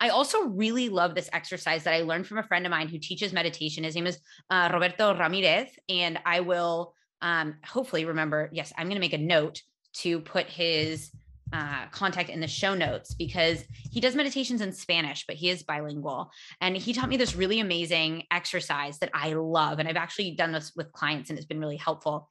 I 0.00 0.10
also 0.10 0.44
really 0.48 0.88
love 0.88 1.14
this 1.14 1.30
exercise 1.32 1.84
that 1.84 1.94
I 1.94 2.02
learned 2.02 2.26
from 2.26 2.38
a 2.38 2.42
friend 2.42 2.66
of 2.66 2.70
mine 2.70 2.88
who 2.88 2.98
teaches 2.98 3.32
meditation. 3.32 3.84
His 3.84 3.94
name 3.94 4.06
is 4.06 4.18
uh, 4.50 4.68
Roberto 4.72 5.16
Ramirez, 5.16 5.68
and 5.88 6.18
I 6.26 6.40
will 6.40 6.94
um, 7.22 7.56
hopefully 7.64 8.04
remember. 8.04 8.50
Yes, 8.52 8.72
I'm 8.76 8.86
going 8.86 8.96
to 8.96 9.00
make 9.00 9.12
a 9.14 9.18
note 9.18 9.62
to 9.94 10.20
put 10.20 10.46
his 10.46 11.10
uh, 11.52 11.86
contact 11.90 12.30
in 12.30 12.40
the 12.40 12.48
show 12.48 12.74
notes 12.74 13.14
because 13.14 13.64
he 13.90 14.00
does 14.00 14.14
meditations 14.14 14.60
in 14.60 14.72
Spanish, 14.72 15.26
but 15.26 15.36
he 15.36 15.50
is 15.50 15.62
bilingual. 15.62 16.30
And 16.60 16.76
he 16.76 16.92
taught 16.92 17.10
me 17.10 17.18
this 17.18 17.36
really 17.36 17.60
amazing 17.60 18.24
exercise 18.30 18.98
that 19.00 19.10
I 19.12 19.34
love. 19.34 19.78
And 19.78 19.88
I've 19.88 19.96
actually 19.96 20.32
done 20.32 20.52
this 20.52 20.72
with 20.74 20.92
clients 20.92 21.28
and 21.28 21.38
it's 21.38 21.46
been 21.46 21.60
really 21.60 21.76
helpful 21.76 22.30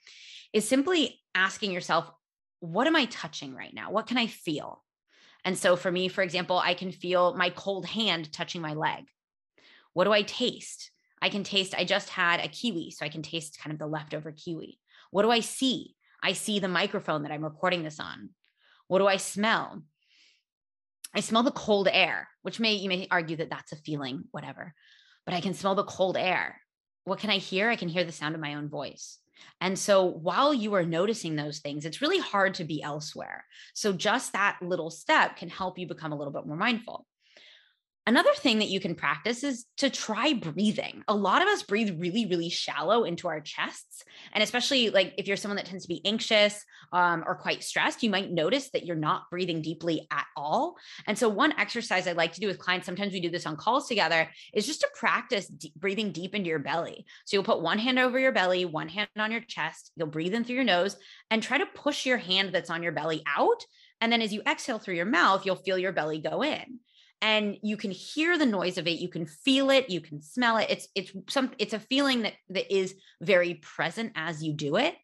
is 0.53 0.67
simply 0.67 1.19
asking 1.33 1.71
yourself, 1.71 2.11
what 2.59 2.87
am 2.87 2.95
I 2.95 3.05
touching 3.05 3.55
right 3.55 3.73
now? 3.73 3.91
What 3.91 4.07
can 4.07 4.17
I 4.17 4.27
feel? 4.27 4.83
And 5.43 5.57
so 5.57 5.75
for 5.75 5.91
me, 5.91 6.07
for 6.07 6.21
example, 6.21 6.59
I 6.59 6.73
can 6.73 6.91
feel 6.91 7.35
my 7.35 7.49
cold 7.49 7.85
hand 7.85 8.31
touching 8.31 8.61
my 8.61 8.73
leg. 8.73 9.05
What 9.93 10.03
do 10.03 10.11
I 10.11 10.21
taste? 10.21 10.91
I 11.21 11.29
can 11.29 11.43
taste, 11.43 11.75
I 11.77 11.83
just 11.83 12.09
had 12.09 12.39
a 12.39 12.47
kiwi, 12.47 12.91
so 12.91 13.05
I 13.05 13.09
can 13.09 13.21
taste 13.21 13.59
kind 13.59 13.71
of 13.71 13.79
the 13.79 13.87
leftover 13.87 14.31
kiwi. 14.31 14.79
What 15.11 15.23
do 15.23 15.31
I 15.31 15.39
see? 15.41 15.95
I 16.23 16.33
see 16.33 16.59
the 16.59 16.67
microphone 16.67 17.23
that 17.23 17.31
I'm 17.31 17.43
recording 17.43 17.83
this 17.83 17.99
on. 17.99 18.29
What 18.87 18.99
do 18.99 19.07
I 19.07 19.17
smell? 19.17 19.83
I 21.13 21.19
smell 21.19 21.43
the 21.43 21.51
cold 21.51 21.87
air, 21.91 22.27
which 22.41 22.59
may, 22.59 22.73
you 22.73 22.89
may 22.89 23.07
argue 23.11 23.37
that 23.37 23.49
that's 23.49 23.71
a 23.71 23.75
feeling, 23.75 24.23
whatever, 24.31 24.73
but 25.25 25.35
I 25.35 25.41
can 25.41 25.53
smell 25.53 25.75
the 25.75 25.83
cold 25.83 26.17
air. 26.17 26.59
What 27.03 27.19
can 27.19 27.29
I 27.29 27.37
hear? 27.37 27.69
I 27.69 27.75
can 27.75 27.89
hear 27.89 28.03
the 28.03 28.11
sound 28.11 28.35
of 28.35 28.41
my 28.41 28.55
own 28.55 28.69
voice. 28.69 29.17
And 29.59 29.77
so 29.77 30.05
while 30.05 30.53
you 30.53 30.73
are 30.73 30.83
noticing 30.83 31.35
those 31.35 31.59
things, 31.59 31.85
it's 31.85 32.01
really 32.01 32.19
hard 32.19 32.55
to 32.55 32.63
be 32.63 32.81
elsewhere. 32.81 33.45
So 33.73 33.93
just 33.93 34.33
that 34.33 34.57
little 34.61 34.89
step 34.89 35.37
can 35.37 35.49
help 35.49 35.77
you 35.77 35.87
become 35.87 36.11
a 36.11 36.17
little 36.17 36.33
bit 36.33 36.45
more 36.45 36.57
mindful. 36.57 37.05
Another 38.07 38.33
thing 38.33 38.57
that 38.59 38.69
you 38.69 38.79
can 38.79 38.95
practice 38.95 39.43
is 39.43 39.65
to 39.77 39.87
try 39.87 40.33
breathing. 40.33 41.03
A 41.07 41.13
lot 41.13 41.43
of 41.43 41.47
us 41.47 41.61
breathe 41.61 41.99
really, 41.99 42.25
really 42.25 42.49
shallow 42.49 43.03
into 43.03 43.27
our 43.27 43.39
chests. 43.39 44.03
And 44.33 44.43
especially 44.43 44.89
like 44.89 45.13
if 45.19 45.27
you're 45.27 45.37
someone 45.37 45.57
that 45.57 45.67
tends 45.67 45.83
to 45.83 45.87
be 45.87 46.03
anxious 46.03 46.65
um, 46.91 47.23
or 47.27 47.35
quite 47.35 47.63
stressed, 47.63 48.01
you 48.01 48.09
might 48.09 48.31
notice 48.31 48.71
that 48.71 48.87
you're 48.87 48.95
not 48.95 49.29
breathing 49.29 49.61
deeply 49.61 50.07
at 50.09 50.25
all. 50.35 50.77
And 51.05 51.15
so, 51.15 51.29
one 51.29 51.53
exercise 51.59 52.07
I 52.07 52.13
like 52.13 52.33
to 52.33 52.39
do 52.39 52.47
with 52.47 52.57
clients, 52.57 52.87
sometimes 52.87 53.13
we 53.13 53.21
do 53.21 53.29
this 53.29 53.45
on 53.45 53.55
calls 53.55 53.87
together, 53.87 54.27
is 54.51 54.65
just 54.65 54.81
to 54.81 54.89
practice 54.95 55.45
d- 55.45 55.71
breathing 55.75 56.11
deep 56.11 56.33
into 56.33 56.49
your 56.49 56.59
belly. 56.59 57.05
So, 57.25 57.37
you'll 57.37 57.43
put 57.43 57.61
one 57.61 57.77
hand 57.77 57.99
over 57.99 58.17
your 58.17 58.31
belly, 58.31 58.65
one 58.65 58.89
hand 58.89 59.09
on 59.15 59.31
your 59.31 59.41
chest, 59.41 59.91
you'll 59.95 60.07
breathe 60.07 60.33
in 60.33 60.43
through 60.43 60.55
your 60.55 60.63
nose 60.63 60.97
and 61.29 61.43
try 61.43 61.59
to 61.59 61.67
push 61.67 62.07
your 62.07 62.17
hand 62.17 62.51
that's 62.51 62.71
on 62.71 62.81
your 62.81 62.93
belly 62.93 63.21
out. 63.27 63.63
And 64.01 64.11
then 64.11 64.23
as 64.23 64.33
you 64.33 64.41
exhale 64.47 64.79
through 64.79 64.95
your 64.95 65.05
mouth, 65.05 65.45
you'll 65.45 65.55
feel 65.55 65.77
your 65.77 65.91
belly 65.91 66.19
go 66.19 66.43
in 66.43 66.79
and 67.21 67.57
you 67.61 67.77
can 67.77 67.91
hear 67.91 68.37
the 68.37 68.45
noise 68.45 68.77
of 68.77 68.87
it 68.87 68.99
you 68.99 69.09
can 69.09 69.25
feel 69.25 69.69
it 69.69 69.89
you 69.89 70.01
can 70.01 70.21
smell 70.21 70.57
it. 70.57 70.67
It's 70.69 70.87
it's 70.95 71.11
some 71.29 71.51
it's 71.59 71.73
a 71.73 71.79
feeling 71.79 72.23
that 72.23 72.33
that 72.49 72.73
is 72.73 72.95
very 73.21 73.55
present 73.55 74.13
as 74.15 74.43
you 74.43 74.53
do 74.53 74.77
it. 74.77 74.95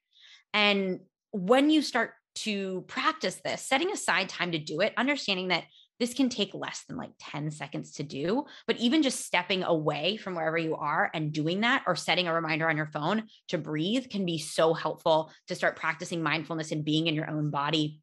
And 0.53 1.01
when 1.31 1.69
you 1.69 1.81
start 1.81 2.11
to 2.35 2.81
practice 2.87 3.35
this 3.43 3.61
setting 3.61 3.91
aside 3.91 4.29
time 4.29 4.51
to 4.51 4.59
do 4.59 4.81
it 4.81 4.93
understanding 4.95 5.47
that 5.47 5.63
this 5.99 6.13
can 6.13 6.29
take 6.29 6.53
less 6.53 6.83
than 6.87 6.95
like 6.95 7.09
10 7.19 7.49
seconds 7.49 7.93
to 7.93 8.03
do 8.03 8.45
but 8.67 8.77
even 8.77 9.01
just 9.01 9.25
stepping 9.25 9.63
away 9.63 10.17
from 10.17 10.35
wherever 10.35 10.57
you 10.57 10.75
are 10.75 11.09
and 11.15 11.33
doing 11.33 11.61
that 11.61 11.83
or 11.87 11.95
setting 11.95 12.27
a 12.27 12.33
reminder 12.33 12.69
on 12.69 12.77
your 12.77 12.85
phone 12.85 13.23
to 13.47 13.57
breathe 13.57 14.09
can 14.11 14.23
be 14.23 14.37
so 14.37 14.75
helpful 14.75 15.31
to 15.47 15.55
start 15.55 15.75
practicing 15.75 16.21
mindfulness 16.21 16.71
and 16.71 16.85
being 16.85 17.07
in 17.07 17.15
your 17.15 17.27
own 17.27 17.49
body. 17.49 17.99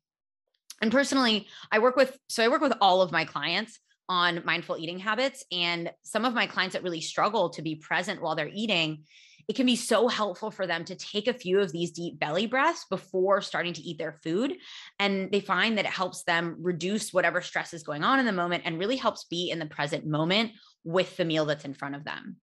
And 0.82 0.90
personally 0.90 1.46
i 1.70 1.78
work 1.78 1.94
with 1.94 2.18
so 2.28 2.42
i 2.42 2.48
work 2.48 2.60
with 2.60 2.74
all 2.80 3.02
of 3.02 3.12
my 3.12 3.24
clients 3.24 3.78
on 4.08 4.42
mindful 4.44 4.76
eating 4.78 4.98
habits. 4.98 5.44
And 5.52 5.90
some 6.02 6.24
of 6.24 6.34
my 6.34 6.46
clients 6.46 6.74
that 6.74 6.82
really 6.82 7.00
struggle 7.00 7.50
to 7.50 7.62
be 7.62 7.76
present 7.76 8.20
while 8.20 8.34
they're 8.34 8.50
eating, 8.52 9.04
it 9.48 9.56
can 9.56 9.66
be 9.66 9.76
so 9.76 10.08
helpful 10.08 10.50
for 10.50 10.66
them 10.66 10.84
to 10.86 10.94
take 10.94 11.28
a 11.28 11.34
few 11.34 11.60
of 11.60 11.70
these 11.70 11.90
deep 11.90 12.18
belly 12.18 12.46
breaths 12.46 12.86
before 12.88 13.42
starting 13.42 13.74
to 13.74 13.82
eat 13.82 13.98
their 13.98 14.18
food. 14.22 14.54
And 14.98 15.30
they 15.30 15.40
find 15.40 15.76
that 15.76 15.84
it 15.84 15.90
helps 15.90 16.24
them 16.24 16.56
reduce 16.60 17.12
whatever 17.12 17.42
stress 17.42 17.74
is 17.74 17.82
going 17.82 18.04
on 18.04 18.18
in 18.18 18.26
the 18.26 18.32
moment 18.32 18.62
and 18.64 18.78
really 18.78 18.96
helps 18.96 19.24
be 19.24 19.50
in 19.50 19.58
the 19.58 19.66
present 19.66 20.06
moment 20.06 20.52
with 20.82 21.16
the 21.16 21.24
meal 21.24 21.44
that's 21.44 21.64
in 21.64 21.74
front 21.74 21.94
of 21.94 22.04
them. 22.04 22.36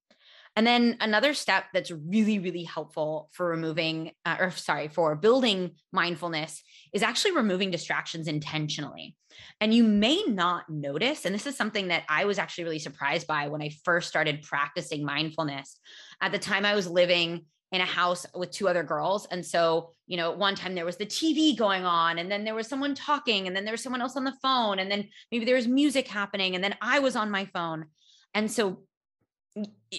And 0.56 0.68
then 0.68 0.98
another 1.00 1.34
step 1.34 1.66
that's 1.74 1.92
really, 1.92 2.40
really 2.40 2.64
helpful 2.64 3.30
for 3.32 3.48
removing, 3.48 4.12
uh, 4.26 4.38
or 4.40 4.52
sorry, 4.52 4.90
for 4.90 5.16
building 5.16 5.72
mindfulness 5.94 6.62
is 6.94 7.04
actually 7.04 7.32
removing 7.32 7.72
distractions 7.72 8.28
intentionally. 8.28 9.16
And 9.62 9.74
you 9.74 9.86
may 9.86 10.24
not 10.28 10.70
notice, 10.70 11.24
and 11.24 11.34
this 11.34 11.48
is 11.48 11.56
something 11.56 11.88
that 11.88 12.04
I 12.10 12.26
was 12.26 12.38
actually 12.38 12.66
really 12.66 12.80
surprised 12.80 13.28
by 13.28 13.48
when 13.48 13.62
I 13.62 13.72
first 13.86 14.10
started 14.10 14.42
practicing 14.42 15.06
mindfulness. 15.06 15.80
At 16.20 16.34
the 16.34 16.40
time, 16.40 16.66
I 16.66 16.76
was 16.76 16.88
living 16.90 17.46
in 17.72 17.80
a 17.80 17.86
house 17.86 18.26
with 18.36 18.52
two 18.52 18.68
other 18.68 18.84
girls. 18.84 19.26
And 19.32 19.46
so, 19.46 19.94
you 20.06 20.18
know, 20.18 20.32
one 20.32 20.56
time 20.56 20.76
there 20.76 20.86
was 20.86 20.98
the 20.98 21.06
TV 21.06 21.58
going 21.58 21.86
on, 21.86 22.20
and 22.20 22.30
then 22.30 22.44
there 22.44 22.56
was 22.56 22.68
someone 22.68 22.96
talking, 22.96 23.48
and 23.48 23.56
then 23.56 23.64
there 23.64 23.72
was 23.72 23.82
someone 23.82 24.02
else 24.02 24.18
on 24.18 24.26
the 24.26 24.36
phone, 24.42 24.80
and 24.80 24.92
then 24.92 25.08
maybe 25.32 25.46
there 25.46 25.56
was 25.56 25.68
music 25.68 26.10
happening, 26.10 26.56
and 26.56 26.64
then 26.64 26.76
I 26.82 27.00
was 27.00 27.16
on 27.16 27.32
my 27.32 27.46
phone. 27.46 27.86
And 28.34 28.52
so 28.52 28.84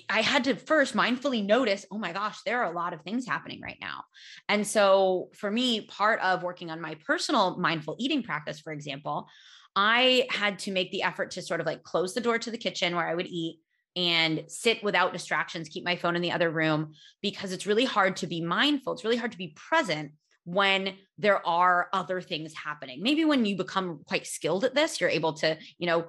I 0.08 0.22
had 0.22 0.44
to 0.44 0.56
first 0.56 0.94
mindfully 0.94 1.44
notice, 1.44 1.84
oh 1.90 1.98
my 1.98 2.12
gosh, 2.12 2.38
there 2.46 2.62
are 2.62 2.72
a 2.72 2.74
lot 2.74 2.94
of 2.94 3.02
things 3.02 3.26
happening 3.26 3.60
right 3.60 3.76
now. 3.80 4.04
And 4.48 4.66
so 4.66 5.28
for 5.34 5.50
me, 5.50 5.82
part 5.82 6.20
of 6.20 6.42
working 6.42 6.70
on 6.70 6.80
my 6.80 6.96
personal 7.06 7.58
mindful 7.58 7.96
eating 7.98 8.22
practice, 8.22 8.60
for 8.60 8.72
example, 8.72 9.28
I 9.76 10.26
had 10.30 10.58
to 10.60 10.72
make 10.72 10.90
the 10.90 11.02
effort 11.02 11.32
to 11.32 11.42
sort 11.42 11.60
of 11.60 11.66
like 11.66 11.82
close 11.82 12.14
the 12.14 12.20
door 12.20 12.38
to 12.38 12.50
the 12.50 12.58
kitchen 12.58 12.96
where 12.96 13.06
I 13.06 13.14
would 13.14 13.26
eat 13.26 13.58
and 13.94 14.44
sit 14.48 14.82
without 14.82 15.12
distractions, 15.12 15.68
keep 15.68 15.84
my 15.84 15.96
phone 15.96 16.16
in 16.16 16.22
the 16.22 16.32
other 16.32 16.50
room 16.50 16.92
because 17.20 17.52
it's 17.52 17.66
really 17.66 17.84
hard 17.84 18.16
to 18.16 18.26
be 18.26 18.40
mindful. 18.40 18.94
It's 18.94 19.04
really 19.04 19.16
hard 19.16 19.32
to 19.32 19.38
be 19.38 19.54
present 19.54 20.12
when 20.44 20.94
there 21.18 21.46
are 21.46 21.88
other 21.92 22.20
things 22.20 22.54
happening. 22.54 23.02
Maybe 23.02 23.24
when 23.24 23.44
you 23.44 23.56
become 23.56 24.00
quite 24.06 24.26
skilled 24.26 24.64
at 24.64 24.74
this, 24.74 25.00
you're 25.00 25.10
able 25.10 25.34
to, 25.34 25.56
you 25.78 25.86
know, 25.86 26.06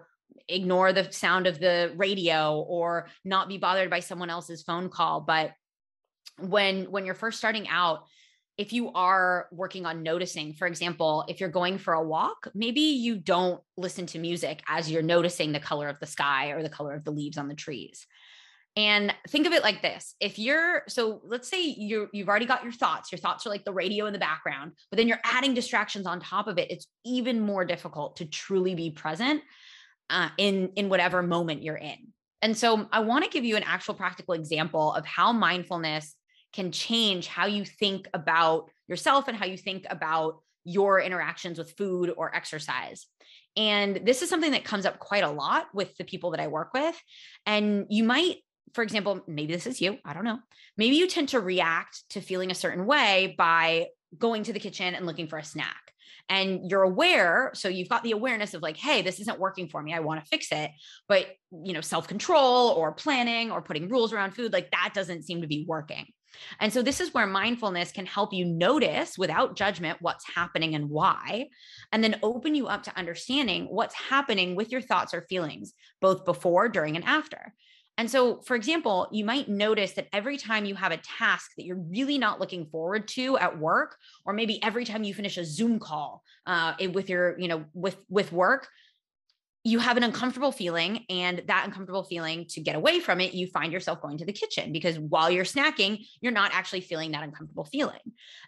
ignore 0.48 0.94
the 0.94 1.12
sound 1.12 1.48
of 1.48 1.60
the 1.60 1.94
radio 1.96 2.60
or 2.62 3.08
not 3.24 3.48
be 3.48 3.58
bothered 3.58 3.90
by 3.90 4.00
someone 4.00 4.30
else's 4.30 4.64
phone 4.64 4.90
call 4.90 5.22
but 5.22 5.52
when 6.40 6.86
when 6.86 7.06
you're 7.06 7.16
first 7.16 7.38
starting 7.38 7.68
out 7.68 8.06
if 8.58 8.72
you 8.72 8.92
are 8.94 9.48
working 9.52 9.86
on 9.86 10.04
noticing 10.04 10.54
for 10.54 10.68
example 10.68 11.26
if 11.28 11.40
you're 11.40 11.50
going 11.50 11.78
for 11.78 11.94
a 11.94 12.04
walk 12.04 12.48
maybe 12.54 12.82
you 12.82 13.16
don't 13.16 13.62
listen 13.78 14.06
to 14.06 14.20
music 14.20 14.62
as 14.68 14.92
you're 14.92 15.02
noticing 15.02 15.52
the 15.52 15.60
color 15.60 15.88
of 15.88 16.00
the 16.00 16.06
sky 16.06 16.50
or 16.50 16.62
the 16.62 16.70
color 16.70 16.94
of 16.94 17.04
the 17.04 17.12
leaves 17.12 17.38
on 17.38 17.48
the 17.48 17.56
trees 17.56 18.06
And 18.76 19.14
think 19.30 19.46
of 19.46 19.54
it 19.54 19.62
like 19.62 19.82
this. 19.84 20.16
If 20.20 20.40
you're 20.40 20.84
so 20.88 21.22
let's 21.24 21.48
say 21.48 21.62
you 21.62 22.10
you've 22.12 22.28
already 22.28 22.48
got 22.48 22.64
your 22.64 22.72
thoughts. 22.72 23.12
Your 23.12 23.20
thoughts 23.20 23.46
are 23.46 23.50
like 23.50 23.66
the 23.66 23.74
radio 23.74 24.08
in 24.08 24.14
the 24.14 24.20
background, 24.20 24.72
but 24.90 24.98
then 24.98 25.08
you're 25.08 25.22
adding 25.24 25.54
distractions 25.54 26.08
on 26.08 26.20
top 26.20 26.48
of 26.48 26.58
it. 26.58 26.72
It's 26.72 26.88
even 27.06 27.40
more 27.40 27.66
difficult 27.66 28.16
to 28.18 28.26
truly 28.26 28.74
be 28.74 28.90
present 28.90 29.44
uh, 30.10 30.30
in 30.38 30.72
in 30.76 30.90
whatever 30.90 31.22
moment 31.22 31.64
you're 31.64 31.76
in. 31.76 32.14
And 32.42 32.58
so 32.58 32.88
I 32.92 33.00
want 33.00 33.24
to 33.24 33.30
give 33.30 33.46
you 33.46 33.56
an 33.56 33.64
actual 33.64 33.94
practical 33.94 34.34
example 34.34 34.94
of 34.94 35.06
how 35.06 35.32
mindfulness 35.32 36.16
can 36.52 36.72
change 36.72 37.28
how 37.28 37.48
you 37.48 37.66
think 37.66 38.08
about 38.14 38.70
yourself 38.88 39.28
and 39.28 39.36
how 39.36 39.46
you 39.46 39.58
think 39.58 39.86
about 39.90 40.42
your 40.66 41.00
interactions 41.00 41.58
with 41.58 41.76
food 41.78 42.14
or 42.16 42.36
exercise. 42.36 43.08
And 43.56 44.02
this 44.06 44.22
is 44.22 44.30
something 44.30 44.52
that 44.52 44.64
comes 44.64 44.86
up 44.86 45.00
quite 45.00 45.24
a 45.24 45.30
lot 45.30 45.68
with 45.74 45.96
the 45.98 46.04
people 46.04 46.32
that 46.32 46.40
I 46.40 46.48
work 46.48 46.74
with. 46.74 47.00
And 47.46 47.86
you 47.90 48.04
might 48.04 48.38
for 48.74 48.84
example, 48.84 49.22
maybe 49.28 49.54
this 49.54 49.68
is 49.68 49.82
you, 49.82 49.98
I 50.04 50.14
don't 50.14 50.24
know. 50.24 50.40
Maybe 50.78 50.96
you 50.96 51.08
tend 51.08 51.30
to 51.30 51.40
react 51.40 52.10
to 52.10 52.22
feeling 52.22 52.52
a 52.52 52.56
certain 52.56 52.86
way 52.86 53.36
by 53.38 53.88
going 54.18 54.44
to 54.44 54.54
the 54.54 54.60
kitchen 54.60 54.96
and 54.96 55.06
looking 55.06 55.28
for 55.28 55.38
a 55.38 55.44
snack. 55.44 55.83
And 56.30 56.72
you're 56.72 56.84
aware, 56.84 57.52
so 57.54 57.68
you've 57.68 57.90
got 57.90 58.04
the 58.04 58.12
awareness 58.12 58.54
of 58.54 58.62
like, 58.62 58.78
hey, 58.78 59.02
this 59.02 59.20
isn't 59.20 59.40
working 59.40 59.68
for 59.68 59.84
me. 59.84 59.94
I 59.94 60.00
want 60.00 60.24
to 60.24 60.28
fix 60.28 60.48
it. 60.52 60.72
But, 61.08 61.28
you 61.52 61.74
know, 61.74 61.82
self-control 61.82 62.70
or 62.70 62.94
planning 62.94 63.52
or 63.52 63.62
putting 63.62 63.90
rules 63.90 64.14
around 64.14 64.32
food, 64.32 64.54
like 64.54 64.72
that 64.72 64.92
doesn't 64.94 65.24
seem 65.24 65.42
to 65.42 65.48
be 65.48 65.66
working. 65.68 66.06
And 66.60 66.74
so 66.74 66.82
this 66.82 67.00
is 67.00 67.14
where 67.14 67.28
mindfulness 67.28 67.92
can 67.92 68.08
help 68.08 68.34
you 68.34 68.46
notice 68.46 69.18
without 69.18 69.56
judgment 69.56 70.00
what's 70.02 70.26
happening 70.34 70.74
and 70.74 70.90
why, 70.90 71.50
and 71.92 72.04
then 72.04 72.20
open 72.24 72.56
you 72.56 72.68
up 72.68 72.84
to 72.84 72.98
understanding 72.98 73.68
what's 73.70 73.94
happening 73.94 74.56
with 74.56 74.72
your 74.72 74.82
thoughts 74.82 75.14
or 75.14 75.22
feelings, 75.22 75.74
both 76.02 76.26
before, 76.26 76.70
during, 76.70 76.96
and 76.96 77.06
after. 77.06 77.54
And 77.98 78.10
so, 78.10 78.42
for 78.42 78.56
example, 78.56 79.08
you 79.12 79.24
might 79.24 79.48
notice 79.48 79.94
that 79.94 80.08
every 80.12 80.38
time 80.38 80.66
you 80.66 80.74
have 80.76 80.92
a 80.92 80.98
task 80.98 81.52
that 81.58 81.66
you're 81.66 81.78
really 81.78 82.18
not 82.18 82.40
looking 82.40 82.66
forward 82.66 83.08
to 83.10 83.38
at 83.38 83.60
work, 83.60 83.98
or 84.26 84.34
maybe 84.34 84.62
every 84.64 84.84
time 84.84 85.04
you 85.04 85.14
finish 85.14 85.38
a 85.38 85.46
Zoom 85.46 85.80
call 85.80 86.24
uh, 86.48 86.74
with 86.92 87.08
your, 87.10 87.40
you 87.40 87.48
know, 87.48 87.66
with 87.74 87.98
with 88.10 88.32
work, 88.32 88.68
you 89.64 89.78
have 89.78 89.96
an 89.96 90.04
uncomfortable 90.04 90.52
feeling, 90.52 91.06
and 91.08 91.44
that 91.48 91.66
uncomfortable 91.66 92.04
feeling 92.04 92.48
to 92.50 92.62
get 92.62 92.76
away 92.76 93.00
from 93.00 93.22
it, 93.22 93.36
you 93.36 93.46
find 93.48 93.72
yourself 93.72 94.02
going 94.02 94.18
to 94.18 94.26
the 94.26 94.34
kitchen 94.34 94.72
because 94.72 94.98
while 94.98 95.30
you're 95.30 95.46
snacking, 95.46 96.04
you're 96.20 96.32
not 96.32 96.52
actually 96.54 96.82
feeling 96.82 97.12
that 97.12 97.24
uncomfortable 97.24 97.66
feeling. 97.66 98.02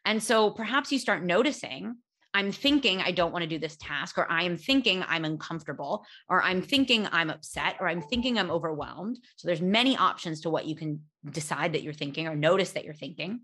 And 0.06 0.22
so, 0.22 0.50
perhaps 0.50 0.92
you 0.92 0.98
start 0.98 1.24
noticing 1.24 1.98
I'm 2.36 2.52
thinking 2.52 3.00
I 3.00 3.12
don't 3.12 3.32
want 3.32 3.44
to 3.44 3.50
do 3.50 3.58
this 3.58 3.78
task, 3.78 4.18
or 4.18 4.30
I 4.30 4.44
am 4.44 4.58
thinking 4.58 5.06
I'm 5.08 5.24
uncomfortable, 5.24 6.06
or 6.28 6.44
I'm 6.44 6.62
thinking 6.62 7.08
I'm 7.10 7.30
upset, 7.30 7.78
or 7.80 7.88
I'm 7.88 8.02
thinking 8.02 8.38
I'm 8.38 8.52
overwhelmed. 8.52 9.20
So 9.38 9.48
there's 9.48 9.62
many 9.62 9.96
options 9.96 10.42
to 10.42 10.50
what 10.50 10.66
you 10.66 10.76
can 10.76 11.02
decide 11.32 11.72
that 11.74 11.82
you're 11.82 11.94
thinking 11.94 12.28
or 12.28 12.36
notice 12.36 12.72
that 12.72 12.84
you're 12.84 12.94
thinking. 12.94 13.40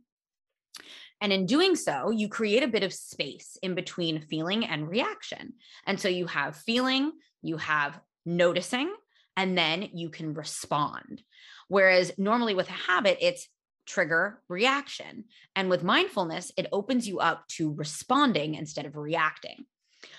And 1.22 1.32
in 1.32 1.46
doing 1.46 1.78
so, 1.78 2.10
you 2.10 2.28
create 2.28 2.64
a 2.64 2.68
bit 2.68 2.84
of 2.84 2.92
space 2.92 3.58
in 3.64 3.76
between 3.76 4.24
feeling 4.24 4.66
and 4.66 4.90
reaction. 4.90 5.54
And 5.88 5.98
so 5.98 6.10
you 6.10 6.26
have 6.26 6.58
feeling, 6.58 7.14
you 7.42 7.56
have 7.58 7.98
noticing, 8.26 8.94
and 9.38 9.58
then 9.58 9.88
you 9.94 10.10
can 10.10 10.34
respond. 10.34 11.24
Whereas 11.70 12.12
normally 12.18 12.56
with 12.56 12.68
a 12.68 12.74
habit, 12.74 13.20
it's 13.22 13.48
trigger 13.86 14.42
reaction. 14.48 15.26
And 15.56 15.70
with 15.70 15.84
mindfulness, 15.84 16.52
it 16.58 16.68
opens 16.72 17.08
you 17.08 17.20
up 17.20 17.48
to 17.50 17.74
responding 17.74 18.56
instead 18.56 18.86
of 18.86 18.96
reacting. 18.96 19.66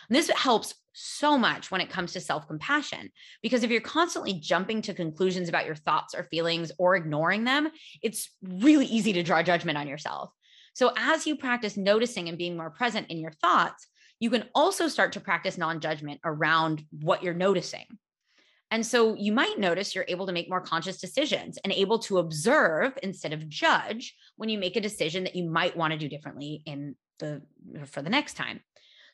And 0.09 0.17
this 0.17 0.31
helps 0.31 0.75
so 0.93 1.39
much 1.39 1.71
when 1.71 1.81
it 1.81 1.91
comes 1.91 2.13
to 2.13 2.21
self 2.21 2.47
compassion, 2.47 3.11
because 3.43 3.63
if 3.63 3.71
you're 3.71 3.81
constantly 3.81 4.35
jumping 4.35 4.83
to 4.83 4.95
conclusions 4.95 5.49
about 5.49 5.67
your 5.67 5.75
thoughts 5.75 6.15
or 6.15 6.25
feelings 6.25 6.71
or 6.79 6.97
ignoring 6.97 7.45
them, 7.45 7.71
it's 8.03 8.31
really 8.43 8.87
easy 8.87 9.13
to 9.15 9.23
draw 9.23 9.43
judgment 9.43 9.79
on 9.79 9.89
yourself. 9.89 10.31
So, 10.75 10.93
as 10.97 11.27
you 11.27 11.37
practice 11.37 11.77
noticing 11.77 12.29
and 12.29 12.39
being 12.39 12.57
more 12.57 12.71
present 12.71 13.11
in 13.11 13.19
your 13.19 13.33
thoughts, 13.33 13.87
you 14.21 14.31
can 14.31 14.45
also 14.55 14.89
start 14.89 15.13
to 15.13 15.21
practice 15.21 15.59
non 15.59 15.81
judgment 15.81 16.21
around 16.25 16.85
what 16.91 17.23
you're 17.23 17.35
noticing. 17.35 17.87
And 18.73 18.87
so 18.87 19.15
you 19.15 19.33
might 19.33 19.59
notice 19.59 19.95
you're 19.95 20.07
able 20.09 20.27
to 20.27 20.33
make 20.33 20.49
more 20.49 20.63
conscious 20.63 20.99
decisions 20.99 21.59
and 21.63 21.75
able 21.75 21.99
to 22.01 22.17
observe 22.17 22.99
instead 23.03 23.35
of 23.35 23.47
judge 23.47 24.17
when 24.37 24.49
you 24.49 24.59
make 24.59 24.77
a 24.77 24.81
decision 24.81 25.25
that 25.25 25.37
you 25.37 25.45
might 25.49 25.77
want 25.77 25.93
to 25.93 25.99
do 25.99 26.09
differently 26.09 26.63
in 26.65 26.97
the 27.19 27.43
for 27.85 28.01
the 28.01 28.09
next 28.09 28.33
time. 28.33 28.61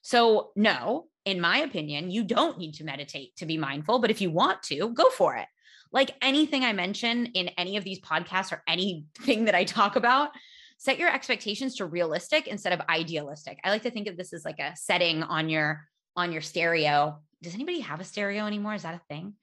So 0.01 0.53
no, 0.55 1.07
in 1.25 1.41
my 1.41 1.59
opinion, 1.59 2.09
you 2.09 2.23
don't 2.23 2.57
need 2.57 2.75
to 2.75 2.85
meditate 2.85 3.35
to 3.39 3.47
be 3.47 3.59
mindful, 3.59 3.99
but 3.99 4.13
if 4.13 4.21
you 4.21 4.31
want 4.31 4.63
to, 4.65 4.91
go 4.91 5.11
for 5.11 5.35
it. 5.35 5.49
Like 5.91 6.15
anything 6.23 6.65
I 6.65 6.73
mention 6.73 7.27
in 7.27 7.49
any 7.59 7.77
of 7.77 7.83
these 7.83 8.01
podcasts 8.01 8.53
or 8.53 8.63
anything 8.69 9.47
that 9.47 9.57
I 9.57 9.65
talk 9.65 9.97
about, 9.97 10.31
set 10.77 11.01
your 11.01 11.13
expectations 11.13 11.75
to 11.77 11.87
realistic 11.87 12.47
instead 12.47 12.73
of 12.73 12.83
idealistic. 12.89 13.59
I 13.65 13.71
like 13.71 13.83
to 13.83 13.91
think 13.91 14.07
of 14.07 14.17
this 14.17 14.33
as 14.33 14.45
like 14.45 14.61
a 14.61 14.77
setting 14.77 15.25
on 15.25 15.49
your 15.49 15.85
on 16.15 16.31
your 16.31 16.43
stereo. 16.43 17.19
Does 17.43 17.55
anybody 17.55 17.81
have 17.81 18.01
a 18.01 18.05
stereo 18.05 18.47
anymore? 18.47 18.75
Is 18.75 18.83
that 18.83 18.95
a 18.95 19.01
thing? 19.09 19.35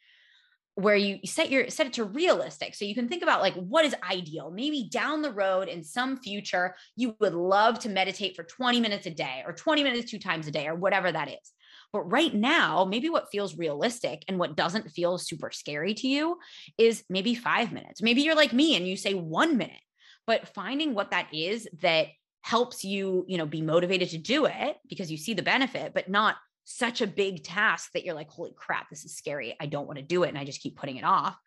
Where 0.75 0.95
you 0.95 1.19
set 1.25 1.49
your 1.49 1.69
set 1.69 1.87
it 1.87 1.93
to 1.93 2.03
realistic. 2.03 2.75
So 2.75 2.85
you 2.85 2.93
can 2.93 3.07
think 3.07 3.23
about 3.23 3.41
like 3.41 3.53
what 3.55 3.85
is 3.85 3.95
ideal? 4.09 4.51
Maybe 4.51 4.89
down 4.91 5.21
the 5.21 5.31
road 5.31 5.69
in 5.69 5.83
some 5.83 6.17
future 6.17 6.75
you 6.95 7.15
would 7.19 7.33
love 7.33 7.79
to 7.79 7.89
meditate 7.89 8.35
for 8.35 8.43
20 8.43 8.81
minutes 8.81 9.05
a 9.05 9.11
day 9.11 9.43
or 9.45 9.53
20 9.53 9.83
minutes 9.83 10.11
two 10.11 10.19
times 10.19 10.47
a 10.47 10.51
day 10.51 10.67
or 10.67 10.75
whatever 10.75 11.11
that 11.11 11.29
is. 11.29 11.53
But 11.93 12.11
right 12.11 12.33
now 12.33 12.83
maybe 12.83 13.09
what 13.09 13.31
feels 13.31 13.57
realistic 13.57 14.25
and 14.27 14.37
what 14.37 14.57
doesn't 14.57 14.91
feel 14.91 15.17
super 15.17 15.49
scary 15.51 15.93
to 15.95 16.07
you 16.07 16.37
is 16.77 17.03
maybe 17.09 17.35
5 17.35 17.71
minutes. 17.71 18.01
Maybe 18.01 18.21
you're 18.21 18.35
like 18.35 18.53
me 18.53 18.75
and 18.75 18.85
you 18.85 18.97
say 18.97 19.13
1 19.13 19.57
minute 19.57 19.79
but 20.27 20.47
finding 20.49 20.93
what 20.93 21.11
that 21.11 21.27
is 21.33 21.67
that 21.81 22.07
helps 22.41 22.83
you 22.83 23.25
you 23.27 23.37
know 23.37 23.45
be 23.45 23.61
motivated 23.61 24.09
to 24.09 24.17
do 24.17 24.45
it 24.45 24.77
because 24.87 25.09
you 25.09 25.17
see 25.17 25.33
the 25.33 25.41
benefit 25.41 25.93
but 25.95 26.09
not 26.09 26.35
such 26.65 27.01
a 27.01 27.07
big 27.07 27.43
task 27.43 27.91
that 27.93 28.03
you're 28.03 28.15
like, 28.15 28.29
holy 28.29 28.53
crap, 28.55 28.89
this 28.89 29.05
is 29.05 29.15
scary. 29.15 29.55
I 29.59 29.67
don't 29.67 29.87
want 29.87 29.99
to 29.99 30.05
do 30.05 30.23
it. 30.23 30.29
And 30.29 30.37
I 30.37 30.43
just 30.43 30.61
keep 30.61 30.75
putting 30.75 30.97
it 30.97 31.03
off. 31.03 31.37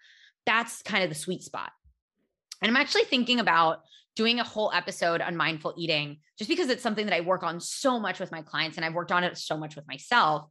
That's 0.46 0.80
kind 0.82 1.04
of 1.04 1.10
the 1.10 1.16
sweet 1.16 1.42
spot. 1.42 1.72
And 2.62 2.70
I'm 2.70 2.80
actually 2.80 3.04
thinking 3.04 3.40
about 3.40 3.80
doing 4.16 4.40
a 4.40 4.44
whole 4.44 4.72
episode 4.72 5.20
on 5.20 5.36
mindful 5.36 5.74
eating 5.76 6.18
just 6.38 6.48
because 6.48 6.70
it's 6.70 6.82
something 6.82 7.06
that 7.06 7.14
I 7.14 7.20
work 7.20 7.42
on 7.42 7.60
so 7.60 8.00
much 8.00 8.18
with 8.18 8.32
my 8.32 8.42
clients 8.42 8.76
and 8.76 8.84
I've 8.84 8.94
worked 8.94 9.12
on 9.12 9.24
it 9.24 9.36
so 9.36 9.56
much 9.56 9.76
with 9.76 9.86
myself. 9.86 10.46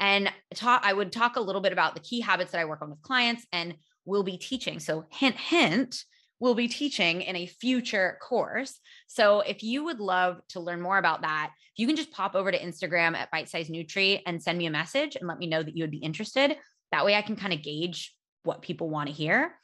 And 0.00 0.30
talk, 0.54 0.82
I 0.84 0.92
would 0.92 1.10
talk 1.10 1.36
a 1.36 1.40
little 1.40 1.60
bit 1.60 1.72
about 1.72 1.94
the 1.94 2.00
key 2.00 2.20
habits 2.20 2.52
that 2.52 2.60
I 2.60 2.64
work 2.64 2.82
on 2.82 2.90
with 2.90 3.02
clients 3.02 3.44
and 3.52 3.74
will 4.04 4.22
be 4.22 4.38
teaching. 4.38 4.78
So, 4.78 5.06
hint, 5.10 5.36
hint, 5.36 6.04
will 6.40 6.54
be 6.54 6.68
teaching 6.68 7.22
in 7.22 7.36
a 7.36 7.46
future 7.46 8.18
course. 8.22 8.78
So 9.06 9.40
if 9.40 9.62
you 9.62 9.84
would 9.84 10.00
love 10.00 10.40
to 10.50 10.60
learn 10.60 10.80
more 10.80 10.98
about 10.98 11.22
that, 11.22 11.52
you 11.76 11.86
can 11.86 11.96
just 11.96 12.12
pop 12.12 12.34
over 12.34 12.50
to 12.50 12.58
Instagram 12.58 13.16
at 13.16 13.30
Bite 13.30 13.48
Size 13.48 13.68
Nutri 13.68 14.20
and 14.26 14.42
send 14.42 14.58
me 14.58 14.66
a 14.66 14.70
message 14.70 15.16
and 15.16 15.28
let 15.28 15.38
me 15.38 15.46
know 15.46 15.62
that 15.62 15.76
you 15.76 15.82
would 15.82 15.90
be 15.90 15.98
interested. 15.98 16.56
That 16.92 17.04
way 17.04 17.14
I 17.14 17.22
can 17.22 17.36
kind 17.36 17.52
of 17.52 17.62
gauge 17.62 18.14
what 18.42 18.62
people 18.62 18.88
want 18.88 19.08
to 19.08 19.14
hear. 19.14 19.54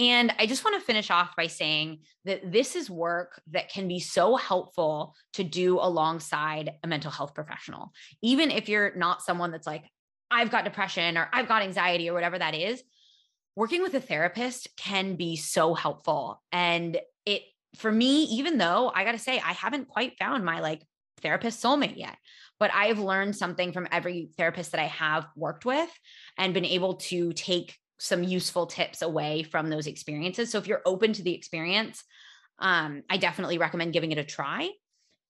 And 0.00 0.34
I 0.38 0.46
just 0.46 0.64
want 0.64 0.80
to 0.80 0.84
finish 0.84 1.10
off 1.10 1.36
by 1.36 1.46
saying 1.46 2.00
that 2.24 2.50
this 2.50 2.74
is 2.74 2.90
work 2.90 3.40
that 3.52 3.68
can 3.68 3.86
be 3.86 4.00
so 4.00 4.36
helpful 4.36 5.14
to 5.34 5.44
do 5.44 5.78
alongside 5.78 6.72
a 6.82 6.88
mental 6.88 7.10
health 7.10 7.34
professional. 7.34 7.92
Even 8.22 8.50
if 8.50 8.68
you're 8.68 8.94
not 8.96 9.22
someone 9.22 9.52
that's 9.52 9.66
like, 9.66 9.84
I've 10.30 10.50
got 10.50 10.64
depression 10.64 11.18
or 11.18 11.28
I've 11.32 11.46
got 11.46 11.62
anxiety 11.62 12.08
or 12.08 12.14
whatever 12.14 12.38
that 12.38 12.54
is, 12.54 12.82
working 13.56 13.82
with 13.82 13.94
a 13.94 14.00
therapist 14.00 14.68
can 14.76 15.16
be 15.16 15.36
so 15.36 15.74
helpful. 15.74 16.42
And 16.52 16.98
it, 17.26 17.42
for 17.76 17.90
me, 17.90 18.24
even 18.24 18.58
though 18.58 18.90
I 18.94 19.04
got 19.04 19.12
to 19.12 19.18
say, 19.18 19.38
I 19.38 19.52
haven't 19.52 19.88
quite 19.88 20.18
found 20.18 20.44
my 20.44 20.60
like 20.60 20.82
therapist 21.20 21.62
soulmate 21.62 21.96
yet, 21.96 22.16
but 22.58 22.72
I've 22.74 22.98
learned 22.98 23.36
something 23.36 23.72
from 23.72 23.88
every 23.90 24.30
therapist 24.36 24.72
that 24.72 24.80
I 24.80 24.86
have 24.86 25.26
worked 25.36 25.64
with 25.64 25.90
and 26.38 26.54
been 26.54 26.64
able 26.64 26.94
to 26.94 27.32
take 27.32 27.76
some 27.98 28.24
useful 28.24 28.66
tips 28.66 29.02
away 29.02 29.42
from 29.42 29.68
those 29.68 29.86
experiences. 29.86 30.50
So 30.50 30.58
if 30.58 30.66
you're 30.66 30.82
open 30.84 31.12
to 31.12 31.22
the 31.22 31.34
experience, 31.34 32.02
um, 32.58 33.02
I 33.08 33.16
definitely 33.16 33.58
recommend 33.58 33.92
giving 33.92 34.12
it 34.12 34.18
a 34.18 34.24
try. 34.24 34.70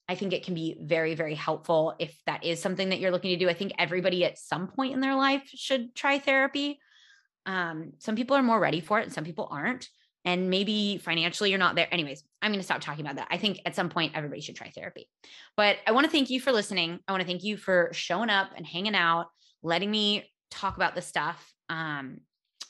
I 0.08 0.14
think 0.14 0.32
it 0.32 0.44
can 0.44 0.54
be 0.54 0.76
very, 0.80 1.14
very 1.14 1.34
helpful 1.34 1.94
if 1.98 2.16
that 2.26 2.44
is 2.44 2.60
something 2.60 2.88
that 2.88 2.98
you're 2.98 3.10
looking 3.10 3.30
to 3.30 3.44
do. 3.44 3.48
I 3.48 3.54
think 3.54 3.72
everybody 3.78 4.24
at 4.24 4.38
some 4.38 4.68
point 4.68 4.94
in 4.94 5.00
their 5.00 5.14
life 5.14 5.42
should 5.46 5.94
try 5.94 6.18
therapy 6.18 6.80
um, 7.46 7.92
some 7.98 8.16
people 8.16 8.36
are 8.36 8.42
more 8.42 8.60
ready 8.60 8.80
for 8.80 9.00
it 9.00 9.04
and 9.04 9.12
some 9.12 9.24
people 9.24 9.48
aren't. 9.50 9.88
And 10.24 10.50
maybe 10.50 10.98
financially 10.98 11.50
you're 11.50 11.58
not 11.58 11.74
there. 11.74 11.88
Anyways, 11.90 12.22
I'm 12.40 12.52
going 12.52 12.60
to 12.60 12.64
stop 12.64 12.80
talking 12.80 13.04
about 13.04 13.16
that. 13.16 13.26
I 13.30 13.38
think 13.38 13.60
at 13.66 13.74
some 13.74 13.88
point 13.88 14.12
everybody 14.14 14.40
should 14.40 14.54
try 14.54 14.70
therapy. 14.70 15.08
But 15.56 15.78
I 15.86 15.92
want 15.92 16.04
to 16.04 16.12
thank 16.12 16.30
you 16.30 16.40
for 16.40 16.52
listening. 16.52 17.00
I 17.08 17.12
want 17.12 17.22
to 17.22 17.26
thank 17.26 17.42
you 17.42 17.56
for 17.56 17.90
showing 17.92 18.30
up 18.30 18.50
and 18.56 18.64
hanging 18.64 18.94
out, 18.94 19.26
letting 19.64 19.90
me 19.90 20.30
talk 20.50 20.76
about 20.76 20.94
this 20.94 21.06
stuff. 21.06 21.52
Um, 21.68 22.18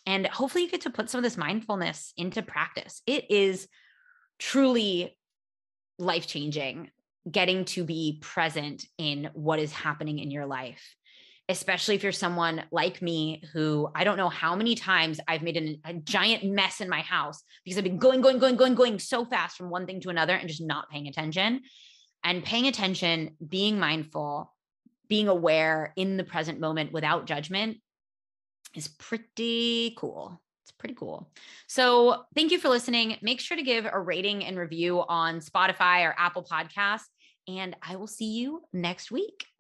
and 0.07 0.27
hopefully 0.27 0.65
you 0.65 0.71
get 0.71 0.83
to 0.83 0.91
put 0.91 1.11
some 1.11 1.19
of 1.19 1.23
this 1.23 1.37
mindfulness 1.37 2.15
into 2.17 2.43
practice. 2.43 3.03
It 3.07 3.31
is 3.31 3.69
truly 4.39 5.17
life 5.99 6.27
changing 6.27 6.91
getting 7.31 7.65
to 7.65 7.85
be 7.85 8.19
present 8.21 8.85
in 8.99 9.31
what 9.35 9.59
is 9.59 9.73
happening 9.73 10.19
in 10.19 10.31
your 10.31 10.47
life 10.47 10.97
especially 11.49 11.95
if 11.95 12.03
you're 12.03 12.13
someone 12.13 12.65
like 12.71 13.03
me 13.03 13.43
who 13.53 13.91
I 13.95 14.05
don't 14.05 14.17
know 14.17 14.29
how 14.29 14.55
many 14.55 14.75
times 14.75 15.21
I've 15.27 15.43
made 15.43 15.57
an, 15.57 15.81
a 15.85 15.95
giant 15.95 16.45
mess 16.45 16.81
in 16.81 16.89
my 16.89 17.01
house 17.01 17.43
because 17.65 17.77
I've 17.79 17.85
been 17.85 17.99
going, 17.99 18.21
going, 18.21 18.39
going, 18.39 18.57
going, 18.57 18.75
going 18.75 18.99
so 18.99 19.25
fast 19.25 19.57
from 19.57 19.71
one 19.71 19.87
thing 19.87 20.01
to 20.03 20.11
another 20.11 20.35
and 20.35 20.49
just 20.49 20.63
not 20.63 20.89
paying 20.89 21.09
attention. 21.09 21.63
And 22.25 22.45
paying 22.45 22.69
attention, 22.69 23.37
being 23.47 23.81
mindful, 23.81 24.55
being 25.09 25.29
aware 25.29 25.93
in 25.97 26.17
the 26.17 26.25
present 26.25 26.61
moment 26.61 26.93
without 26.93 27.27
judgment 27.27 27.79
is 28.75 28.89
pretty 28.89 29.95
cool. 29.99 30.41
It's 30.65 30.73
pretty 30.73 30.95
cool. 30.95 31.31
So, 31.67 32.25
thank 32.35 32.53
you 32.53 32.59
for 32.59 32.69
listening. 32.69 33.17
Make 33.21 33.41
sure 33.41 33.57
to 33.57 33.63
give 33.63 33.87
a 33.91 33.99
rating 33.99 34.45
and 34.45 34.57
review 34.57 35.01
on 35.01 35.41
Spotify 35.41 36.07
or 36.07 36.15
Apple 36.17 36.45
Podcasts, 36.45 37.09
and 37.49 37.75
I 37.83 37.97
will 37.97 38.07
see 38.07 38.33
you 38.33 38.63
next 38.73 39.11
week. 39.11 39.52